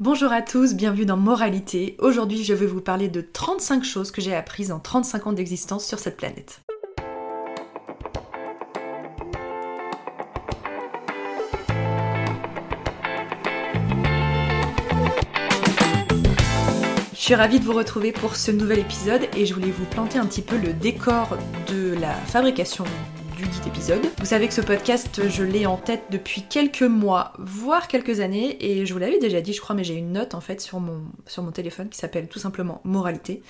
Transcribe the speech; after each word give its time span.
Bonjour 0.00 0.30
à 0.30 0.42
tous, 0.42 0.74
bienvenue 0.74 1.06
dans 1.06 1.16
Moralité. 1.16 1.96
Aujourd'hui, 1.98 2.44
je 2.44 2.54
vais 2.54 2.66
vous 2.66 2.80
parler 2.80 3.08
de 3.08 3.20
35 3.20 3.82
choses 3.82 4.12
que 4.12 4.20
j'ai 4.20 4.32
apprises 4.32 4.70
en 4.70 4.78
35 4.78 5.26
ans 5.26 5.32
d'existence 5.32 5.84
sur 5.84 5.98
cette 5.98 6.16
planète. 6.16 6.60
Je 17.12 17.16
suis 17.16 17.34
ravie 17.34 17.58
de 17.58 17.64
vous 17.64 17.72
retrouver 17.72 18.12
pour 18.12 18.36
ce 18.36 18.52
nouvel 18.52 18.78
épisode 18.78 19.22
et 19.36 19.46
je 19.46 19.52
voulais 19.52 19.72
vous 19.72 19.84
planter 19.86 20.20
un 20.20 20.26
petit 20.26 20.42
peu 20.42 20.56
le 20.58 20.74
décor 20.74 21.36
de 21.66 21.94
la 22.00 22.12
fabrication 22.12 22.84
dit 23.46 23.68
épisode. 23.68 24.04
Vous 24.18 24.26
savez 24.26 24.48
que 24.48 24.54
ce 24.54 24.60
podcast, 24.60 25.28
je 25.28 25.44
l'ai 25.44 25.64
en 25.66 25.76
tête 25.76 26.04
depuis 26.10 26.42
quelques 26.42 26.82
mois, 26.82 27.32
voire 27.38 27.86
quelques 27.86 28.20
années, 28.20 28.56
et 28.60 28.84
je 28.84 28.92
vous 28.92 28.98
l'avais 28.98 29.18
déjà 29.18 29.40
dit, 29.40 29.52
je 29.52 29.60
crois, 29.60 29.76
mais 29.76 29.84
j'ai 29.84 29.94
une 29.94 30.12
note 30.12 30.34
en 30.34 30.40
fait 30.40 30.60
sur 30.60 30.80
mon, 30.80 31.02
sur 31.26 31.42
mon 31.42 31.52
téléphone 31.52 31.88
qui 31.88 31.98
s'appelle 31.98 32.26
tout 32.26 32.40
simplement 32.40 32.80
Moralité, 32.84 33.42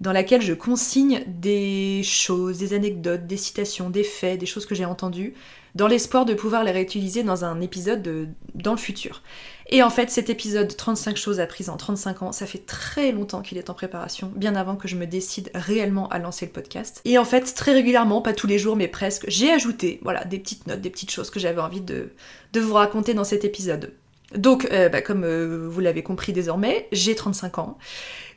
dans 0.00 0.12
laquelle 0.12 0.40
je 0.40 0.52
consigne 0.52 1.24
des 1.26 2.02
choses, 2.04 2.58
des 2.58 2.74
anecdotes, 2.74 3.26
des 3.26 3.36
citations, 3.36 3.90
des 3.90 4.04
faits, 4.04 4.38
des 4.38 4.46
choses 4.46 4.66
que 4.66 4.74
j'ai 4.74 4.84
entendues, 4.84 5.34
dans 5.74 5.88
l'espoir 5.88 6.24
de 6.24 6.34
pouvoir 6.34 6.64
les 6.64 6.70
réutiliser 6.70 7.22
dans 7.22 7.44
un 7.44 7.60
épisode 7.60 8.28
dans 8.54 8.72
le 8.72 8.78
futur. 8.78 9.22
Et 9.70 9.82
en 9.82 9.90
fait, 9.90 10.10
cet 10.10 10.30
épisode 10.30 10.76
35 10.76 11.16
choses 11.16 11.40
apprises 11.40 11.70
en 11.70 11.76
35 11.76 12.22
ans, 12.22 12.32
ça 12.32 12.46
fait 12.46 12.64
très 12.64 13.12
longtemps 13.12 13.42
qu'il 13.42 13.58
est 13.58 13.70
en 13.70 13.74
préparation, 13.74 14.30
bien 14.36 14.54
avant 14.54 14.76
que 14.76 14.88
je 14.88 14.96
me 14.96 15.06
décide 15.06 15.50
réellement 15.54 16.08
à 16.08 16.18
lancer 16.18 16.46
le 16.46 16.52
podcast. 16.52 17.00
Et 17.04 17.18
en 17.18 17.24
fait, 17.24 17.54
très 17.54 17.72
régulièrement, 17.72 18.20
pas 18.20 18.34
tous 18.34 18.46
les 18.46 18.58
jours, 18.58 18.76
mais 18.76 18.88
presque, 18.88 19.24
j'ai 19.28 19.50
ajouté, 19.50 20.00
voilà, 20.02 20.24
des 20.24 20.38
petites 20.38 20.66
notes, 20.66 20.80
des 20.80 20.90
petites 20.90 21.10
choses 21.10 21.30
que 21.30 21.40
j'avais 21.40 21.60
envie 21.60 21.80
de, 21.80 22.10
vous 22.54 22.74
raconter 22.74 23.14
dans 23.14 23.24
cet 23.24 23.44
épisode. 23.44 23.92
Donc, 24.36 24.68
euh, 24.70 24.88
bah, 24.88 25.00
comme 25.00 25.24
euh, 25.24 25.66
vous 25.68 25.80
l'avez 25.80 26.02
compris 26.02 26.32
désormais, 26.32 26.88
j'ai 26.92 27.14
35 27.14 27.58
ans. 27.58 27.78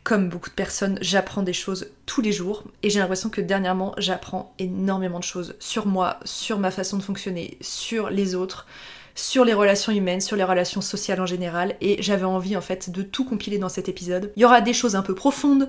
Comme 0.08 0.30
beaucoup 0.30 0.50
de 0.50 0.56
personnes, 0.56 0.98
j'apprends 1.02 1.44
des 1.44 1.52
choses 1.52 1.88
tous 2.06 2.22
les 2.22 2.32
jours 2.32 2.64
et 2.82 2.90
j'ai 2.90 3.00
l'impression 3.00 3.30
que 3.30 3.42
dernièrement, 3.42 3.94
j'apprends 3.98 4.54
énormément 4.58 5.20
de 5.20 5.26
choses 5.26 5.56
sur 5.60 5.86
moi, 5.86 6.18
sur 6.24 6.60
ma 6.60 6.72
façon 6.72 6.96
de 6.96 7.04
fonctionner, 7.04 7.58
sur 7.60 8.10
les 8.10 8.34
autres, 8.34 8.68
sur 9.16 9.44
les 9.44 9.54
relations 9.54 9.92
humaines, 9.92 10.22
sur 10.22 10.38
les 10.38 10.46
relations 10.46 10.80
sociales 10.80 11.20
en 11.20 11.26
général, 11.26 11.76
et 11.82 12.02
j'avais 12.02 12.24
envie 12.24 12.56
en 12.56 12.62
fait 12.62 12.90
de 12.90 13.02
tout 13.02 13.26
compiler 13.26 13.58
dans 13.58 13.68
cet 13.68 13.90
épisode. 13.90 14.32
Il 14.38 14.44
y 14.44 14.46
aura 14.46 14.62
des 14.62 14.72
choses 14.72 14.96
un 14.96 15.02
peu 15.02 15.14
profondes, 15.14 15.68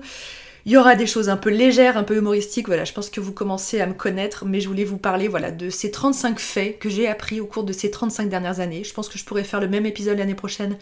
il 0.65 0.71
y 0.71 0.77
aura 0.77 0.95
des 0.95 1.05
choses 1.05 1.27
un 1.27 1.35
peu 1.35 1.49
légères, 1.49 1.97
un 1.97 2.03
peu 2.03 2.15
humoristiques, 2.15 2.67
voilà, 2.67 2.85
je 2.85 2.93
pense 2.93 3.09
que 3.09 3.19
vous 3.19 3.33
commencez 3.33 3.81
à 3.81 3.87
me 3.87 3.93
connaître, 3.93 4.45
mais 4.45 4.61
je 4.61 4.69
voulais 4.69 4.85
vous 4.85 4.97
parler 4.97 5.27
voilà, 5.27 5.51
de 5.51 5.69
ces 5.69 5.91
35 5.91 6.39
faits 6.39 6.79
que 6.79 6.87
j'ai 6.87 7.09
appris 7.09 7.41
au 7.41 7.45
cours 7.45 7.65
de 7.65 7.73
ces 7.73 7.91
35 7.91 8.29
dernières 8.29 8.61
années. 8.61 8.85
Je 8.85 8.93
pense 8.93 9.09
que 9.09 9.17
je 9.17 9.25
pourrais 9.25 9.43
faire 9.43 9.59
le 9.59 9.67
même 9.67 9.85
épisode 9.85 10.17
l'année 10.17 10.33
prochaine 10.33 10.77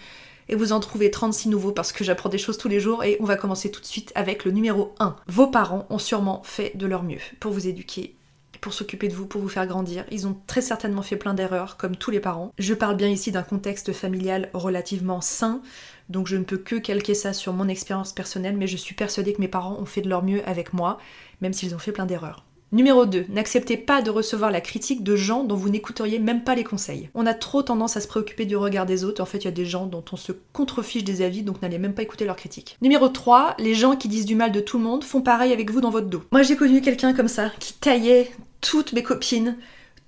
et 0.50 0.56
vous 0.56 0.72
en 0.72 0.80
trouver 0.80 1.12
36 1.12 1.50
nouveaux 1.50 1.72
parce 1.72 1.92
que 1.92 2.04
j'apprends 2.04 2.30
des 2.30 2.38
choses 2.38 2.58
tous 2.58 2.68
les 2.68 2.80
jours 2.80 3.04
et 3.04 3.18
on 3.20 3.26
va 3.26 3.36
commencer 3.36 3.72
tout 3.72 3.82
de 3.82 3.86
suite 3.86 4.12
avec 4.16 4.46
le 4.46 4.52
numéro 4.52 4.94
1. 5.00 5.16
Vos 5.28 5.48
parents 5.48 5.86
ont 5.90 6.00
sûrement 6.00 6.42
fait 6.44 6.76
de 6.76 6.86
leur 6.86 7.04
mieux 7.04 7.20
pour 7.40 7.52
vous 7.52 7.68
éduquer 7.68 8.18
pour 8.62 8.74
s'occuper 8.74 9.08
de 9.08 9.14
vous, 9.14 9.26
pour 9.26 9.42
vous 9.42 9.50
faire 9.50 9.68
grandir. 9.68 10.06
Ils 10.12 10.28
ont 10.28 10.36
très 10.48 10.62
certainement 10.62 11.02
fait 11.02 11.16
plein 11.16 11.34
d'erreurs, 11.34 11.78
comme 11.78 11.96
tous 11.96 12.12
les 12.12 12.20
parents. 12.20 12.52
Je 12.58 12.74
parle 12.74 12.98
bien 12.98 13.10
ici 13.10 13.32
d'un 13.32 13.44
contexte 13.44 13.94
familial 13.94 14.50
relativement 14.54 15.22
sain, 15.22 15.62
donc 16.10 16.28
je 16.28 16.38
ne 16.38 16.44
peux 16.44 16.58
que 16.58 16.76
calquer 16.76 17.14
ça 17.14 17.34
sur 17.34 17.54
mon 17.54 17.68
expérience 17.68 18.14
personnelle, 18.14 18.58
mais 18.58 18.68
je 18.68 18.78
suis 18.78 18.96
persuadée 18.96 19.34
que 19.34 19.42
mes 19.42 19.48
parents 19.48 19.78
ont 19.80 19.86
fait 19.86 20.02
de 20.02 20.10
leur 20.10 20.24
mieux 20.24 20.48
avec 20.48 20.74
moi, 20.74 21.00
même 21.42 21.54
s'ils 21.54 21.76
ont 21.76 21.80
fait 21.80 21.92
plein 21.92 22.06
d'erreurs. 22.06 22.47
Numéro 22.74 23.06
2. 23.06 23.28
N'acceptez 23.30 23.78
pas 23.78 24.02
de 24.02 24.10
recevoir 24.10 24.52
la 24.52 24.60
critique 24.60 25.02
de 25.02 25.16
gens 25.16 25.46
dont 25.46 25.56
vous 25.56 25.70
n'écouteriez 25.70 26.20
même 26.20 26.44
pas 26.44 26.54
les 26.54 26.66
conseils. 26.66 27.10
On 27.14 27.26
a 27.26 27.34
trop 27.34 27.64
tendance 27.64 27.96
à 27.96 28.02
se 28.02 28.10
préoccuper 28.10 28.46
du 28.46 28.58
regard 28.58 28.86
des 28.86 29.06
autres. 29.06 29.22
En 29.22 29.26
fait, 29.26 29.38
il 29.38 29.46
y 29.46 29.48
a 29.48 29.52
des 29.52 29.66
gens 29.66 29.86
dont 29.86 30.04
on 30.12 30.18
se 30.18 30.34
contrefiche 30.52 31.06
des 31.06 31.22
avis, 31.22 31.44
donc 31.44 31.62
n'allez 31.62 31.78
même 31.78 31.94
pas 31.94 32.02
écouter 32.02 32.26
leurs 32.26 32.36
critiques. 32.36 32.78
Numéro 32.82 33.08
3. 33.08 33.56
Les 33.58 33.74
gens 33.74 33.96
qui 33.96 34.10
disent 34.10 34.26
du 34.26 34.36
mal 34.36 34.52
de 34.52 34.60
tout 34.60 34.78
le 34.78 34.84
monde 34.84 35.06
font 35.06 35.22
pareil 35.22 35.54
avec 35.54 35.72
vous 35.72 35.80
dans 35.80 35.92
votre 35.92 36.08
dos. 36.08 36.24
Moi, 36.32 36.44
j'ai 36.44 36.58
connu 36.58 36.82
quelqu'un 36.82 37.14
comme 37.14 37.30
ça, 37.30 37.52
qui 37.60 37.74
taillait 37.74 38.32
toutes 38.60 38.92
mes 38.92 39.04
copines, 39.04 39.56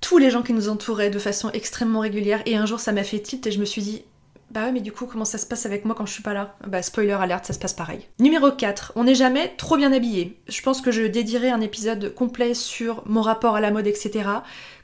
tous 0.01 0.17
les 0.17 0.29
gens 0.29 0.41
qui 0.41 0.51
nous 0.51 0.67
entouraient 0.67 1.09
de 1.09 1.19
façon 1.19 1.49
extrêmement 1.51 2.01
régulière. 2.01 2.41
Et 2.45 2.57
un 2.57 2.65
jour, 2.65 2.81
ça 2.81 2.91
m'a 2.91 3.03
fait 3.03 3.19
tilt 3.19 3.47
et 3.47 3.51
je 3.51 3.59
me 3.59 3.65
suis 3.65 3.81
dit, 3.81 4.03
bah 4.51 4.63
ouais, 4.63 4.71
mais 4.71 4.81
du 4.81 4.91
coup, 4.91 5.05
comment 5.05 5.25
ça 5.25 5.37
se 5.37 5.45
passe 5.45 5.65
avec 5.65 5.85
moi 5.85 5.95
quand 5.95 6.05
je 6.05 6.13
suis 6.13 6.23
pas 6.23 6.33
là? 6.33 6.55
Bah, 6.65 6.81
spoiler 6.81 7.11
alerte, 7.11 7.45
ça 7.45 7.53
se 7.53 7.59
passe 7.59 7.73
pareil. 7.73 8.07
Numéro 8.19 8.51
4, 8.51 8.93
on 8.95 9.03
n'est 9.03 9.15
jamais 9.15 9.53
trop 9.57 9.77
bien 9.77 9.93
habillé. 9.93 10.39
Je 10.47 10.61
pense 10.61 10.81
que 10.81 10.91
je 10.91 11.03
dédierai 11.03 11.49
un 11.49 11.61
épisode 11.61 12.13
complet 12.15 12.53
sur 12.53 13.03
mon 13.05 13.21
rapport 13.21 13.55
à 13.55 13.61
la 13.61 13.71
mode, 13.71 13.87
etc. 13.87 14.27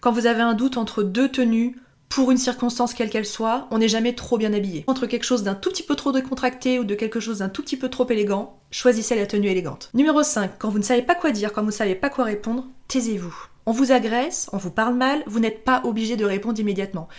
Quand 0.02 0.12
vous 0.12 0.28
avez 0.28 0.42
un 0.42 0.54
doute 0.54 0.78
entre 0.78 1.02
deux 1.02 1.30
tenues, 1.30 1.76
pour 2.10 2.32
une 2.32 2.38
circonstance 2.38 2.94
quelle 2.94 3.10
qu'elle 3.10 3.26
soit, 3.26 3.68
on 3.72 3.80
n'est 3.80 3.88
jamais 3.88 4.14
trop 4.14 4.38
bien 4.38 4.54
habillé. 4.54 4.84
Entre 4.88 5.08
quelque 5.08 5.26
chose 5.26 5.44
d'un 5.44 5.56
tout 5.56 5.72
petit 5.72 5.84
peu 5.84 5.96
trop 5.96 6.12
décontracté 6.12 6.80
ou 6.80 6.84
de 6.84 6.96
quelque 6.96 7.20
chose 7.20 7.40
d'un 7.40 7.50
tout 7.50 7.64
petit 7.64 7.78
peu 7.78 7.90
trop 7.90 8.08
élégant, 8.10 8.60
choisissez 8.72 9.16
la 9.16 9.26
tenue 9.26 9.48
élégante. 9.48 9.90
Numéro 9.94 10.22
5, 10.22 10.52
quand 10.60 10.70
vous 10.70 10.78
ne 10.78 10.84
savez 10.84 11.02
pas 11.02 11.16
quoi 11.16 11.32
dire, 11.32 11.52
quand 11.52 11.62
vous 11.62 11.68
ne 11.68 11.72
savez 11.72 11.96
pas 11.96 12.10
quoi 12.10 12.26
répondre, 12.26 12.68
taisez-vous. 12.88 13.36
On 13.66 13.72
vous 13.72 13.92
agresse, 13.92 14.48
on 14.54 14.58
vous 14.58 14.70
parle 14.70 14.94
mal, 14.94 15.24
vous 15.26 15.40
n'êtes 15.40 15.64
pas 15.64 15.82
obligé 15.84 16.16
de 16.16 16.26
répondre 16.26 16.60
immédiatement 16.60 17.10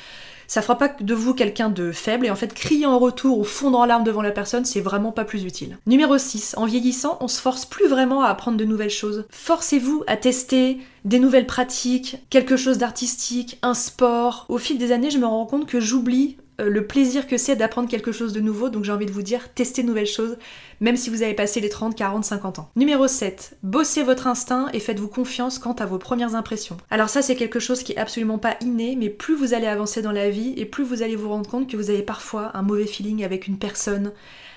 ça 0.47 0.62
fera 0.62 0.79
pas 0.79 0.89
de 0.89 1.15
vous 1.15 1.34
quelqu'un 1.34 1.69
de 1.69 1.93
faible 1.93 2.27
et 2.27 2.31
en 2.31 2.37
fait 2.37 2.55
crier 2.55 2.87
en 2.87 2.99
retour 2.99 3.39
ou 3.39 3.45
fondre 3.45 3.79
en 3.79 3.84
larmes 3.84 4.05
devant 4.05 4.23
la 4.23 4.31
personne, 4.31 4.65
c'est 4.65 4.81
vraiment 4.81 5.12
pas 5.12 5.25
plus 5.25 5.45
utile. 5.45 5.79
Numéro 5.87 6.19
6, 6.19 6.55
en 6.57 6.67
vieillissant, 6.67 7.19
on 7.21 7.29
se 7.29 7.41
force 7.41 7.65
plus 7.65 7.89
vraiment 7.89 8.23
à 8.23 8.29
apprendre 8.29 8.56
de 8.56 8.65
nouvelles 8.65 8.91
choses. 8.91 9.25
Forcez-vous 9.31 10.05
à 10.06 10.17
tester 10.17 10.79
des 11.05 11.19
nouvelles 11.19 11.47
pratiques, 11.47 12.19
quelque 12.31 12.56
chose 12.56 12.79
d'artistique, 12.79 13.59
un 13.62 13.75
sport. 13.75 14.47
Au 14.49 14.59
fil 14.59 14.79
des 14.79 14.93
années, 14.93 15.11
je 15.11 15.19
me 15.19 15.27
rends 15.27 15.47
compte 15.47 15.67
que 15.67 15.81
j'oublie 15.81 16.37
le 16.59 16.87
plaisir 16.87 17.27
que 17.27 17.37
c'est 17.37 17.56
d'apprendre 17.56 17.89
quelque 17.89 18.12
chose 18.12 18.33
de 18.33 18.41
nouveau, 18.41 18.69
donc 18.69 18.84
j'ai 18.84 18.93
envie 18.93 19.06
de 19.06 19.12
vous 19.12 19.22
dire, 19.22 19.53
testez 19.55 19.83
de 19.83 19.89
nouvelles 19.89 20.06
choses, 20.06 20.39
même 20.81 20.97
si 20.97 21.11
vous 21.11 21.22
avez 21.22 21.34
passé 21.34 21.61
les 21.61 21.69
30, 21.69 21.94
40, 21.94 22.25
50 22.25 22.59
ans. 22.59 22.71
Numéro 22.77 23.06
7, 23.06 23.59
bossez 23.62 24.03
votre 24.03 24.27
instinct 24.27 24.69
et 24.72 24.81
faites-vous 24.81 25.09
confiance 25.09 25.59
quant 25.59 25.75
à 25.75 25.87
vos 25.87 25.99
premières 25.99 26.34
impressions. 26.34 26.77
Alors 26.91 27.09
ça 27.09 27.22
c'est 27.22 27.37
quelque 27.37 27.61
chose 27.61 27.83
qui 27.83 27.93
est 27.93 27.99
absolument 27.99 28.39
pas 28.39 28.56
inné, 28.61 28.97
mais 28.97 29.11
plus 29.11 29.34
vous 29.34 29.55
allez 29.55 29.67
avancer 29.67 30.03
dans 30.03 30.12
la 30.12 30.31
vie 30.31 30.55
et 30.56 30.65
plus 30.65 30.84
vous 30.84 31.03
allez 31.03 31.17
vous 31.17 31.28
rendre 31.28 31.49
compte 31.49 31.69
que 31.69 31.77
vous 31.77 31.91
avez 31.91 32.03
parfois 32.03 32.50
un 32.55 32.62
mauvais 32.62 32.87
feeling 32.87 33.25
avec 33.25 33.47
une 33.47 33.59
personne, 33.59 34.12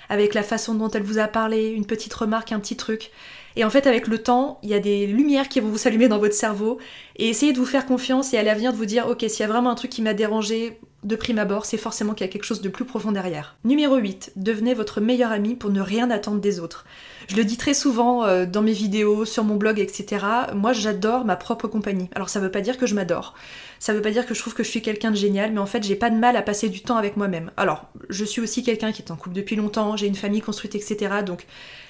avec 0.09 0.33
la 0.33 0.43
façon 0.43 0.75
dont 0.75 0.89
elle 0.89 1.03
vous 1.03 1.19
a 1.19 1.27
parlé, 1.27 1.67
une 1.67 1.85
petite 1.85 2.13
remarque, 2.13 2.51
un 2.51 2.59
petit 2.59 2.75
truc. 2.75 3.11
Et 3.55 3.63
en 3.63 3.69
fait, 3.69 3.87
avec 3.87 4.07
le 4.07 4.19
temps, 4.19 4.59
il 4.63 4.69
y 4.69 4.73
a 4.73 4.79
des 4.79 5.05
lumières 5.05 5.49
qui 5.49 5.59
vont 5.59 5.69
vous 5.69 5.77
s'allumer 5.79 6.07
dans 6.07 6.17
votre 6.17 6.33
cerveau. 6.33 6.79
Et 7.15 7.29
essayez 7.29 7.53
de 7.53 7.59
vous 7.59 7.65
faire 7.65 7.85
confiance 7.85 8.33
et 8.33 8.37
à 8.37 8.43
l'avenir 8.43 8.71
de 8.71 8.77
vous 8.77 8.85
dire, 8.85 9.07
ok, 9.07 9.25
s'il 9.27 9.41
y 9.41 9.43
a 9.43 9.47
vraiment 9.47 9.69
un 9.69 9.75
truc 9.75 9.91
qui 9.91 10.01
m'a 10.01 10.13
dérangé, 10.13 10.79
de 11.03 11.15
prime 11.15 11.39
abord, 11.39 11.65
c'est 11.65 11.77
forcément 11.77 12.13
qu'il 12.13 12.25
y 12.25 12.29
a 12.29 12.31
quelque 12.31 12.43
chose 12.43 12.61
de 12.61 12.69
plus 12.69 12.85
profond 12.85 13.11
derrière. 13.11 13.55
Numéro 13.63 13.97
8, 13.97 14.33
devenez 14.35 14.73
votre 14.73 15.01
meilleur 15.01 15.31
ami 15.31 15.55
pour 15.55 15.69
ne 15.69 15.81
rien 15.81 16.11
attendre 16.11 16.41
des 16.41 16.59
autres. 16.59 16.85
Je 17.27 17.35
le 17.35 17.45
dis 17.45 17.57
très 17.57 17.73
souvent 17.73 18.25
euh, 18.25 18.45
dans 18.45 18.61
mes 18.61 18.73
vidéos, 18.73 19.23
sur 19.23 19.43
mon 19.43 19.55
blog, 19.55 19.79
etc. 19.79 20.25
Moi, 20.55 20.73
j'adore 20.73 21.25
ma 21.25 21.35
propre 21.35 21.67
compagnie. 21.67 22.09
Alors, 22.15 22.29
ça 22.29 22.39
veut 22.39 22.51
pas 22.51 22.61
dire 22.61 22.77
que 22.77 22.87
je 22.87 22.95
m'adore. 22.95 23.35
Ça 23.79 23.93
veut 23.93 24.01
pas 24.01 24.11
dire 24.11 24.25
que 24.25 24.33
je 24.33 24.39
trouve 24.41 24.53
que 24.53 24.63
je 24.63 24.69
suis 24.69 24.81
quelqu'un 24.81 25.11
de 25.11 25.15
génial, 25.15 25.53
mais 25.53 25.59
en 25.59 25.65
fait, 25.65 25.83
j'ai 25.83 25.95
pas 25.95 26.09
de 26.09 26.17
mal 26.17 26.35
à 26.35 26.41
passer 26.41 26.67
du 26.67 26.81
temps 26.81 26.97
avec 26.97 27.15
moi-même. 27.15 27.51
Alors, 27.55 27.85
je 28.09 28.25
suis 28.25 28.41
aussi 28.41 28.63
quelqu'un 28.63 28.91
qui 28.91 29.01
est 29.01 29.11
en 29.11 29.15
couple 29.15 29.35
depuis 29.35 29.55
longtemps, 29.55 29.95
j'ai 29.95 30.07
une 30.07 30.15
famille 30.15 30.41
construite, 30.41 30.75
etc. 30.75 31.21
Donc, 31.25 31.45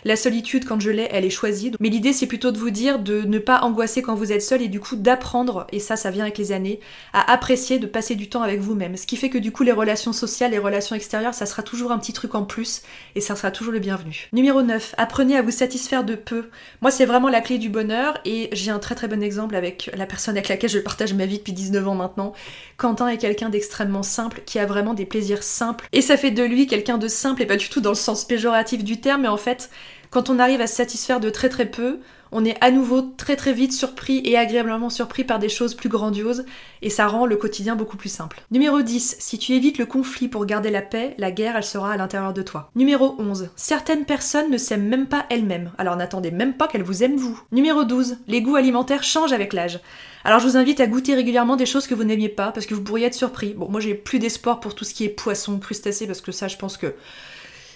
la 0.05 0.15
solitude, 0.15 0.65
quand 0.65 0.79
je 0.79 0.91
l'ai, 0.91 1.07
elle 1.11 1.25
est 1.25 1.29
choisie. 1.29 1.71
Mais 1.79 1.89
l'idée, 1.89 2.13
c'est 2.13 2.27
plutôt 2.27 2.51
de 2.51 2.57
vous 2.57 2.69
dire 2.69 2.99
de 2.99 3.21
ne 3.21 3.39
pas 3.39 3.61
angoisser 3.61 4.01
quand 4.01 4.15
vous 4.15 4.31
êtes 4.31 4.43
seul 4.43 4.61
et 4.61 4.67
du 4.67 4.79
coup 4.79 4.95
d'apprendre, 4.95 5.65
et 5.71 5.79
ça, 5.79 5.95
ça 5.95 6.11
vient 6.11 6.23
avec 6.23 6.37
les 6.37 6.51
années, 6.51 6.79
à 7.11 7.31
apprécier 7.31 7.79
de 7.79 7.87
passer 7.87 8.15
du 8.15 8.29
temps 8.29 8.43
avec 8.43 8.59
vous-même. 8.59 8.95
Ce 8.99 9.07
qui 9.07 9.15
fait 9.15 9.29
que 9.29 9.37
du 9.37 9.53
coup, 9.53 9.63
les 9.63 9.71
relations 9.71 10.11
sociales, 10.11 10.51
les 10.51 10.59
relations 10.59 10.93
extérieures, 10.93 11.33
ça 11.33 11.45
sera 11.45 11.63
toujours 11.63 11.93
un 11.93 11.99
petit 11.99 12.11
truc 12.11 12.35
en 12.35 12.43
plus 12.43 12.81
et 13.15 13.21
ça 13.21 13.37
sera 13.37 13.49
toujours 13.49 13.71
le 13.71 13.79
bienvenu. 13.79 14.27
Numéro 14.33 14.61
9, 14.61 14.95
apprenez 14.97 15.37
à 15.37 15.41
vous 15.41 15.51
satisfaire 15.51 16.03
de 16.03 16.15
peu. 16.15 16.49
Moi, 16.81 16.91
c'est 16.91 17.05
vraiment 17.05 17.29
la 17.29 17.39
clé 17.39 17.59
du 17.59 17.69
bonheur 17.69 18.19
et 18.25 18.49
j'ai 18.51 18.71
un 18.71 18.79
très 18.79 18.95
très 18.95 19.07
bon 19.07 19.23
exemple 19.23 19.55
avec 19.55 19.89
la 19.95 20.05
personne 20.05 20.35
avec 20.35 20.49
laquelle 20.49 20.69
je 20.69 20.79
partage 20.79 21.13
ma 21.13 21.25
vie 21.25 21.37
depuis 21.37 21.53
19 21.53 21.87
ans 21.87 21.95
maintenant. 21.95 22.33
Quentin 22.75 23.07
est 23.07 23.17
quelqu'un 23.17 23.47
d'extrêmement 23.47 24.03
simple 24.03 24.41
qui 24.45 24.59
a 24.59 24.65
vraiment 24.65 24.93
des 24.93 25.05
plaisirs 25.05 25.43
simples 25.43 25.87
et 25.93 26.01
ça 26.01 26.17
fait 26.17 26.31
de 26.31 26.43
lui 26.43 26.67
quelqu'un 26.67 26.97
de 26.97 27.07
simple 27.07 27.41
et 27.41 27.45
pas 27.45 27.55
du 27.55 27.69
tout 27.69 27.79
dans 27.79 27.91
le 27.91 27.95
sens 27.95 28.25
péjoratif 28.25 28.83
du 28.83 28.99
terme, 28.99 29.21
mais 29.21 29.29
en 29.29 29.37
fait, 29.37 29.69
quand 30.09 30.29
on 30.29 30.39
arrive 30.39 30.59
à 30.59 30.67
se 30.67 30.75
satisfaire 30.75 31.21
de 31.21 31.29
très 31.29 31.47
très 31.47 31.67
peu, 31.67 31.99
on 32.31 32.45
est 32.45 32.57
à 32.61 32.71
nouveau 32.71 33.01
très 33.01 33.35
très 33.35 33.53
vite 33.53 33.73
surpris 33.73 34.21
et 34.23 34.37
agréablement 34.37 34.89
surpris 34.89 35.23
par 35.23 35.39
des 35.39 35.49
choses 35.49 35.73
plus 35.73 35.89
grandioses 35.89 36.45
et 36.81 36.89
ça 36.89 37.07
rend 37.07 37.25
le 37.25 37.35
quotidien 37.35 37.75
beaucoup 37.75 37.97
plus 37.97 38.09
simple. 38.09 38.41
Numéro 38.51 38.81
10. 38.81 39.17
Si 39.19 39.37
tu 39.37 39.53
évites 39.53 39.77
le 39.77 39.85
conflit 39.85 40.27
pour 40.27 40.45
garder 40.45 40.69
la 40.69 40.81
paix, 40.81 41.15
la 41.17 41.31
guerre 41.31 41.55
elle 41.57 41.63
sera 41.63 41.93
à 41.93 41.97
l'intérieur 41.97 42.33
de 42.33 42.41
toi. 42.41 42.69
Numéro 42.75 43.15
11. 43.19 43.49
Certaines 43.55 44.05
personnes 44.05 44.51
ne 44.51 44.57
s'aiment 44.57 44.87
même 44.87 45.07
pas 45.07 45.25
elles-mêmes, 45.29 45.71
alors 45.77 45.95
n'attendez 45.95 46.31
même 46.31 46.53
pas 46.53 46.67
qu'elles 46.67 46.83
vous 46.83 47.03
aiment 47.03 47.17
vous. 47.17 47.41
Numéro 47.51 47.83
12. 47.83 48.17
Les 48.27 48.41
goûts 48.41 48.55
alimentaires 48.55 49.03
changent 49.03 49.33
avec 49.33 49.53
l'âge. 49.53 49.79
Alors 50.23 50.39
je 50.39 50.47
vous 50.47 50.57
invite 50.57 50.79
à 50.81 50.87
goûter 50.87 51.15
régulièrement 51.15 51.55
des 51.55 51.65
choses 51.65 51.87
que 51.87 51.95
vous 51.95 52.03
n'aimiez 52.03 52.29
pas 52.29 52.51
parce 52.51 52.65
que 52.65 52.75
vous 52.75 52.83
pourriez 52.83 53.07
être 53.07 53.13
surpris. 53.13 53.53
Bon, 53.53 53.69
moi 53.69 53.79
j'ai 53.79 53.93
plus 53.93 54.19
d'espoir 54.19 54.59
pour 54.59 54.75
tout 54.75 54.83
ce 54.83 54.93
qui 54.93 55.05
est 55.05 55.09
poisson, 55.09 55.57
crustacés 55.59 56.07
parce 56.07 56.21
que 56.21 56.31
ça 56.31 56.47
je 56.47 56.57
pense 56.57 56.77
que 56.77 56.93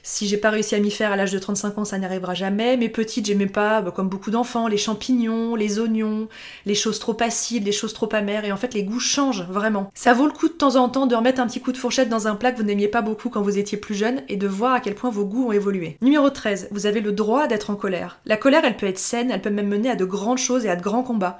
si 0.03 0.27
j'ai 0.27 0.35
pas 0.35 0.49
réussi 0.49 0.75
à 0.75 0.79
m'y 0.79 0.91
faire 0.91 1.13
à 1.13 1.15
l'âge 1.15 1.31
de 1.31 1.39
35 1.39 1.77
ans, 1.77 1.85
ça 1.85 1.97
n'arrivera 1.97 2.33
jamais. 2.33 2.75
Mes 2.75 2.89
petites, 2.89 3.25
j'aimais 3.25 3.47
pas, 3.47 3.81
bah, 3.81 3.91
comme 3.91 4.09
beaucoup 4.09 4.31
d'enfants, 4.31 4.67
les 4.67 4.77
champignons, 4.77 5.55
les 5.55 5.79
oignons, 5.79 6.27
les 6.65 6.75
choses 6.75 6.99
trop 6.99 7.15
acides, 7.21 7.65
les 7.65 7.71
choses 7.71 7.93
trop 7.93 8.09
amères. 8.13 8.43
Et 8.43 8.51
en 8.51 8.57
fait, 8.57 8.73
les 8.73 8.83
goûts 8.83 8.99
changent 8.99 9.47
vraiment. 9.49 9.89
Ça 9.95 10.13
vaut 10.13 10.25
le 10.25 10.33
coup 10.33 10.49
de 10.49 10.53
temps 10.53 10.75
en 10.75 10.89
temps 10.89 11.07
de 11.07 11.15
remettre 11.15 11.39
un 11.39 11.47
petit 11.47 11.61
coup 11.61 11.71
de 11.71 11.77
fourchette 11.77 12.09
dans 12.09 12.27
un 12.27 12.35
plat 12.35 12.51
que 12.51 12.57
vous 12.57 12.63
n'aimiez 12.63 12.89
pas 12.89 13.01
beaucoup 13.01 13.29
quand 13.29 13.41
vous 13.41 13.57
étiez 13.57 13.77
plus 13.77 13.95
jeune 13.95 14.23
et 14.27 14.35
de 14.35 14.47
voir 14.47 14.73
à 14.73 14.79
quel 14.81 14.93
point 14.93 15.09
vos 15.09 15.25
goûts 15.25 15.47
ont 15.47 15.51
évolué. 15.53 15.97
Numéro 16.01 16.29
13. 16.29 16.67
Vous 16.71 16.85
avez 16.85 16.99
le 16.99 17.13
droit 17.13 17.47
d'être 17.47 17.69
en 17.69 17.75
colère. 17.75 18.19
La 18.25 18.35
colère, 18.35 18.65
elle 18.65 18.75
peut 18.75 18.87
être 18.87 18.99
saine, 18.99 19.31
elle 19.31 19.41
peut 19.41 19.49
même 19.49 19.69
mener 19.69 19.89
à 19.89 19.95
de 19.95 20.05
grandes 20.05 20.37
choses 20.37 20.65
et 20.65 20.69
à 20.69 20.75
de 20.75 20.83
grands 20.83 21.03
combats. 21.03 21.39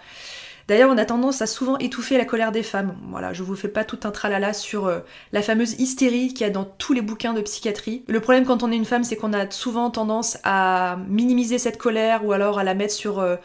D'ailleurs, 0.68 0.90
on 0.90 0.98
a 0.98 1.06
tendance 1.06 1.42
à 1.42 1.48
souvent 1.48 1.78
étouffer 1.78 2.18
la 2.18 2.26
colère 2.26 2.52
des 2.52 2.64
femmes. 2.64 2.96
Voilà, 3.10 3.34
je 3.34 3.44
vous 3.44 3.56
fais 3.56 3.68
pas 3.68 3.84
tout 3.84 4.00
un 4.04 4.12
tralala 4.12 4.54
sur 4.54 4.86
euh, 4.86 5.00
la 5.32 5.42
fameuse 5.42 5.80
hystérie 5.80 6.30
qu'il 6.30 6.42
y 6.42 6.50
a 6.50 6.50
dans 6.50 6.66
tous 6.66 6.94
les 6.94 7.02
bouquins 7.02 7.34
de 7.34 7.42
psychiatrie. 7.42 8.04
Le 8.08 8.20
problème 8.20 8.46
quand 8.46 8.64
on 8.64 8.72
est 8.72 8.76
une 8.76 8.86
femme, 8.86 9.04
c'est 9.04 9.16
qu'on 9.16 9.34
a 9.34 9.50
souvent 9.52 9.90
tendance 9.90 10.38
à 10.44 10.98
minimiser 11.08 11.58
cette 11.58 11.78
colère 11.78 12.26
ou 12.26 12.32
alors 12.32 12.60
à 12.60 12.64
la 12.64 12.74
mettre 12.74 12.94
sur 12.94 13.20
euh, 13.20 13.36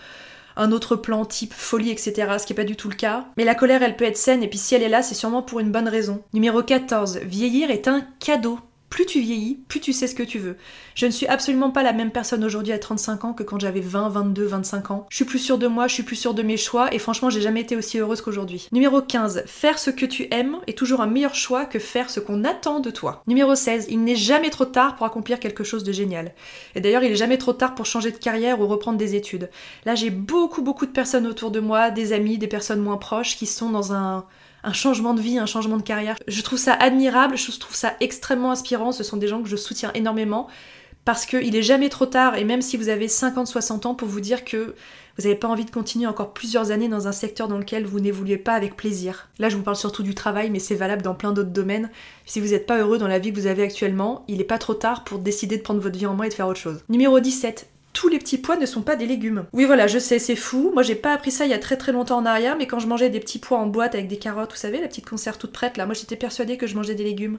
un 0.56 0.72
autre 0.72 0.96
plan 0.96 1.24
type 1.24 1.54
folie, 1.54 1.90
etc. 1.90 2.36
Ce 2.38 2.46
qui 2.46 2.52
n'est 2.52 2.56
pas 2.56 2.64
du 2.64 2.76
tout 2.76 2.88
le 2.88 2.96
cas. 2.96 3.26
Mais 3.36 3.44
la 3.44 3.54
colère, 3.54 3.82
elle 3.82 3.96
peut 3.96 4.04
être 4.04 4.16
saine, 4.16 4.42
et 4.42 4.48
puis 4.48 4.58
si 4.58 4.74
elle 4.74 4.82
est 4.82 4.88
là, 4.88 5.02
c'est 5.02 5.14
sûrement 5.14 5.42
pour 5.42 5.60
une 5.60 5.70
bonne 5.70 5.88
raison. 5.88 6.22
Numéro 6.34 6.62
14. 6.62 7.20
Vieillir 7.22 7.70
est 7.70 7.88
un 7.88 8.02
cadeau 8.18 8.58
plus 8.90 9.06
tu 9.06 9.20
vieillis, 9.20 9.60
plus 9.68 9.80
tu 9.80 9.92
sais 9.92 10.06
ce 10.06 10.14
que 10.14 10.22
tu 10.22 10.38
veux. 10.38 10.56
Je 10.94 11.06
ne 11.06 11.10
suis 11.10 11.26
absolument 11.26 11.70
pas 11.70 11.82
la 11.82 11.92
même 11.92 12.10
personne 12.10 12.44
aujourd'hui 12.44 12.72
à 12.72 12.78
35 12.78 13.24
ans 13.24 13.32
que 13.32 13.42
quand 13.42 13.60
j'avais 13.60 13.80
20, 13.80 14.08
22, 14.08 14.44
25 14.44 14.90
ans. 14.90 15.06
Je 15.10 15.16
suis 15.16 15.24
plus 15.24 15.38
sûre 15.38 15.58
de 15.58 15.66
moi, 15.66 15.88
je 15.88 15.94
suis 15.94 16.02
plus 16.02 16.16
sûre 16.16 16.34
de 16.34 16.42
mes 16.42 16.56
choix 16.56 16.92
et 16.94 16.98
franchement, 16.98 17.30
j'ai 17.30 17.40
jamais 17.40 17.60
été 17.60 17.76
aussi 17.76 17.98
heureuse 17.98 18.22
qu'aujourd'hui. 18.22 18.68
Numéro 18.72 19.02
15, 19.02 19.44
faire 19.46 19.78
ce 19.78 19.90
que 19.90 20.06
tu 20.06 20.28
aimes 20.30 20.56
est 20.66 20.76
toujours 20.76 21.00
un 21.00 21.06
meilleur 21.06 21.34
choix 21.34 21.66
que 21.66 21.78
faire 21.78 22.10
ce 22.10 22.20
qu'on 22.20 22.44
attend 22.44 22.80
de 22.80 22.90
toi. 22.90 23.22
Numéro 23.26 23.54
16, 23.54 23.86
il 23.90 24.02
n'est 24.04 24.16
jamais 24.16 24.50
trop 24.50 24.64
tard 24.64 24.96
pour 24.96 25.06
accomplir 25.06 25.40
quelque 25.40 25.64
chose 25.64 25.84
de 25.84 25.92
génial. 25.92 26.32
Et 26.74 26.80
d'ailleurs, 26.80 27.02
il 27.02 27.12
est 27.12 27.16
jamais 27.16 27.38
trop 27.38 27.52
tard 27.52 27.74
pour 27.74 27.86
changer 27.86 28.10
de 28.10 28.16
carrière 28.16 28.60
ou 28.60 28.66
reprendre 28.66 28.98
des 28.98 29.14
études. 29.14 29.50
Là, 29.84 29.94
j'ai 29.94 30.10
beaucoup 30.10 30.62
beaucoup 30.62 30.86
de 30.86 30.92
personnes 30.92 31.26
autour 31.26 31.50
de 31.50 31.60
moi, 31.60 31.90
des 31.90 32.12
amis, 32.12 32.38
des 32.38 32.48
personnes 32.48 32.80
moins 32.80 32.96
proches 32.96 33.36
qui 33.36 33.46
sont 33.46 33.70
dans 33.70 33.92
un 33.92 34.24
un 34.64 34.72
changement 34.72 35.14
de 35.14 35.20
vie, 35.20 35.38
un 35.38 35.46
changement 35.46 35.76
de 35.76 35.82
carrière. 35.82 36.16
Je 36.26 36.42
trouve 36.42 36.58
ça 36.58 36.72
admirable, 36.74 37.36
je 37.36 37.58
trouve 37.58 37.76
ça 37.76 37.94
extrêmement 38.00 38.50
inspirant. 38.50 38.92
Ce 38.92 39.04
sont 39.04 39.16
des 39.16 39.28
gens 39.28 39.42
que 39.42 39.48
je 39.48 39.56
soutiens 39.56 39.92
énormément 39.94 40.48
parce 41.08 41.24
qu'il 41.24 41.56
est 41.56 41.62
jamais 41.62 41.88
trop 41.88 42.04
tard, 42.04 42.36
et 42.36 42.44
même 42.44 42.60
si 42.60 42.76
vous 42.76 42.90
avez 42.90 43.06
50-60 43.06 43.86
ans, 43.86 43.94
pour 43.94 44.06
vous 44.06 44.20
dire 44.20 44.44
que 44.44 44.74
vous 45.16 45.22
n'avez 45.22 45.36
pas 45.36 45.48
envie 45.48 45.64
de 45.64 45.70
continuer 45.70 46.06
encore 46.06 46.34
plusieurs 46.34 46.70
années 46.70 46.88
dans 46.88 47.08
un 47.08 47.12
secteur 47.12 47.48
dans 47.48 47.56
lequel 47.56 47.86
vous 47.86 47.98
n'évoluez 47.98 48.36
pas 48.36 48.52
avec 48.52 48.76
plaisir. 48.76 49.30
Là, 49.38 49.48
je 49.48 49.56
vous 49.56 49.62
parle 49.62 49.76
surtout 49.76 50.02
du 50.02 50.14
travail, 50.14 50.50
mais 50.50 50.58
c'est 50.58 50.74
valable 50.74 51.00
dans 51.00 51.14
plein 51.14 51.32
d'autres 51.32 51.48
domaines. 51.48 51.88
Si 52.26 52.40
vous 52.40 52.48
n'êtes 52.48 52.66
pas 52.66 52.78
heureux 52.78 52.98
dans 52.98 53.08
la 53.08 53.18
vie 53.18 53.32
que 53.32 53.40
vous 53.40 53.46
avez 53.46 53.62
actuellement, 53.62 54.26
il 54.28 54.36
n'est 54.36 54.44
pas 54.44 54.58
trop 54.58 54.74
tard 54.74 55.02
pour 55.04 55.18
décider 55.18 55.56
de 55.56 55.62
prendre 55.62 55.80
votre 55.80 55.98
vie 55.98 56.04
en 56.04 56.14
main 56.14 56.24
et 56.24 56.28
de 56.28 56.34
faire 56.34 56.46
autre 56.46 56.60
chose. 56.60 56.84
Numéro 56.90 57.20
17 57.20 57.70
tous 57.98 58.06
les 58.06 58.20
petits 58.20 58.38
pois 58.38 58.56
ne 58.56 58.64
sont 58.64 58.82
pas 58.82 58.94
des 58.94 59.06
légumes. 59.06 59.46
Oui 59.52 59.64
voilà, 59.64 59.88
je 59.88 59.98
sais, 59.98 60.20
c'est 60.20 60.36
fou. 60.36 60.70
Moi 60.72 60.84
j'ai 60.84 60.94
pas 60.94 61.12
appris 61.12 61.32
ça 61.32 61.46
il 61.46 61.50
y 61.50 61.54
a 61.54 61.58
très 61.58 61.76
très 61.76 61.90
longtemps 61.90 62.18
en 62.18 62.26
arrière, 62.26 62.56
mais 62.56 62.68
quand 62.68 62.78
je 62.78 62.86
mangeais 62.86 63.10
des 63.10 63.18
petits 63.18 63.40
pois 63.40 63.58
en 63.58 63.66
boîte 63.66 63.96
avec 63.96 64.06
des 64.06 64.18
carottes, 64.18 64.52
vous 64.52 64.56
savez, 64.56 64.80
la 64.80 64.86
petite 64.86 65.04
conserve 65.04 65.36
toute 65.36 65.50
prête 65.50 65.76
là, 65.76 65.84
moi 65.84 65.96
j'étais 65.96 66.14
persuadée 66.14 66.56
que 66.56 66.68
je 66.68 66.76
mangeais 66.76 66.94
des 66.94 67.02
légumes. 67.02 67.38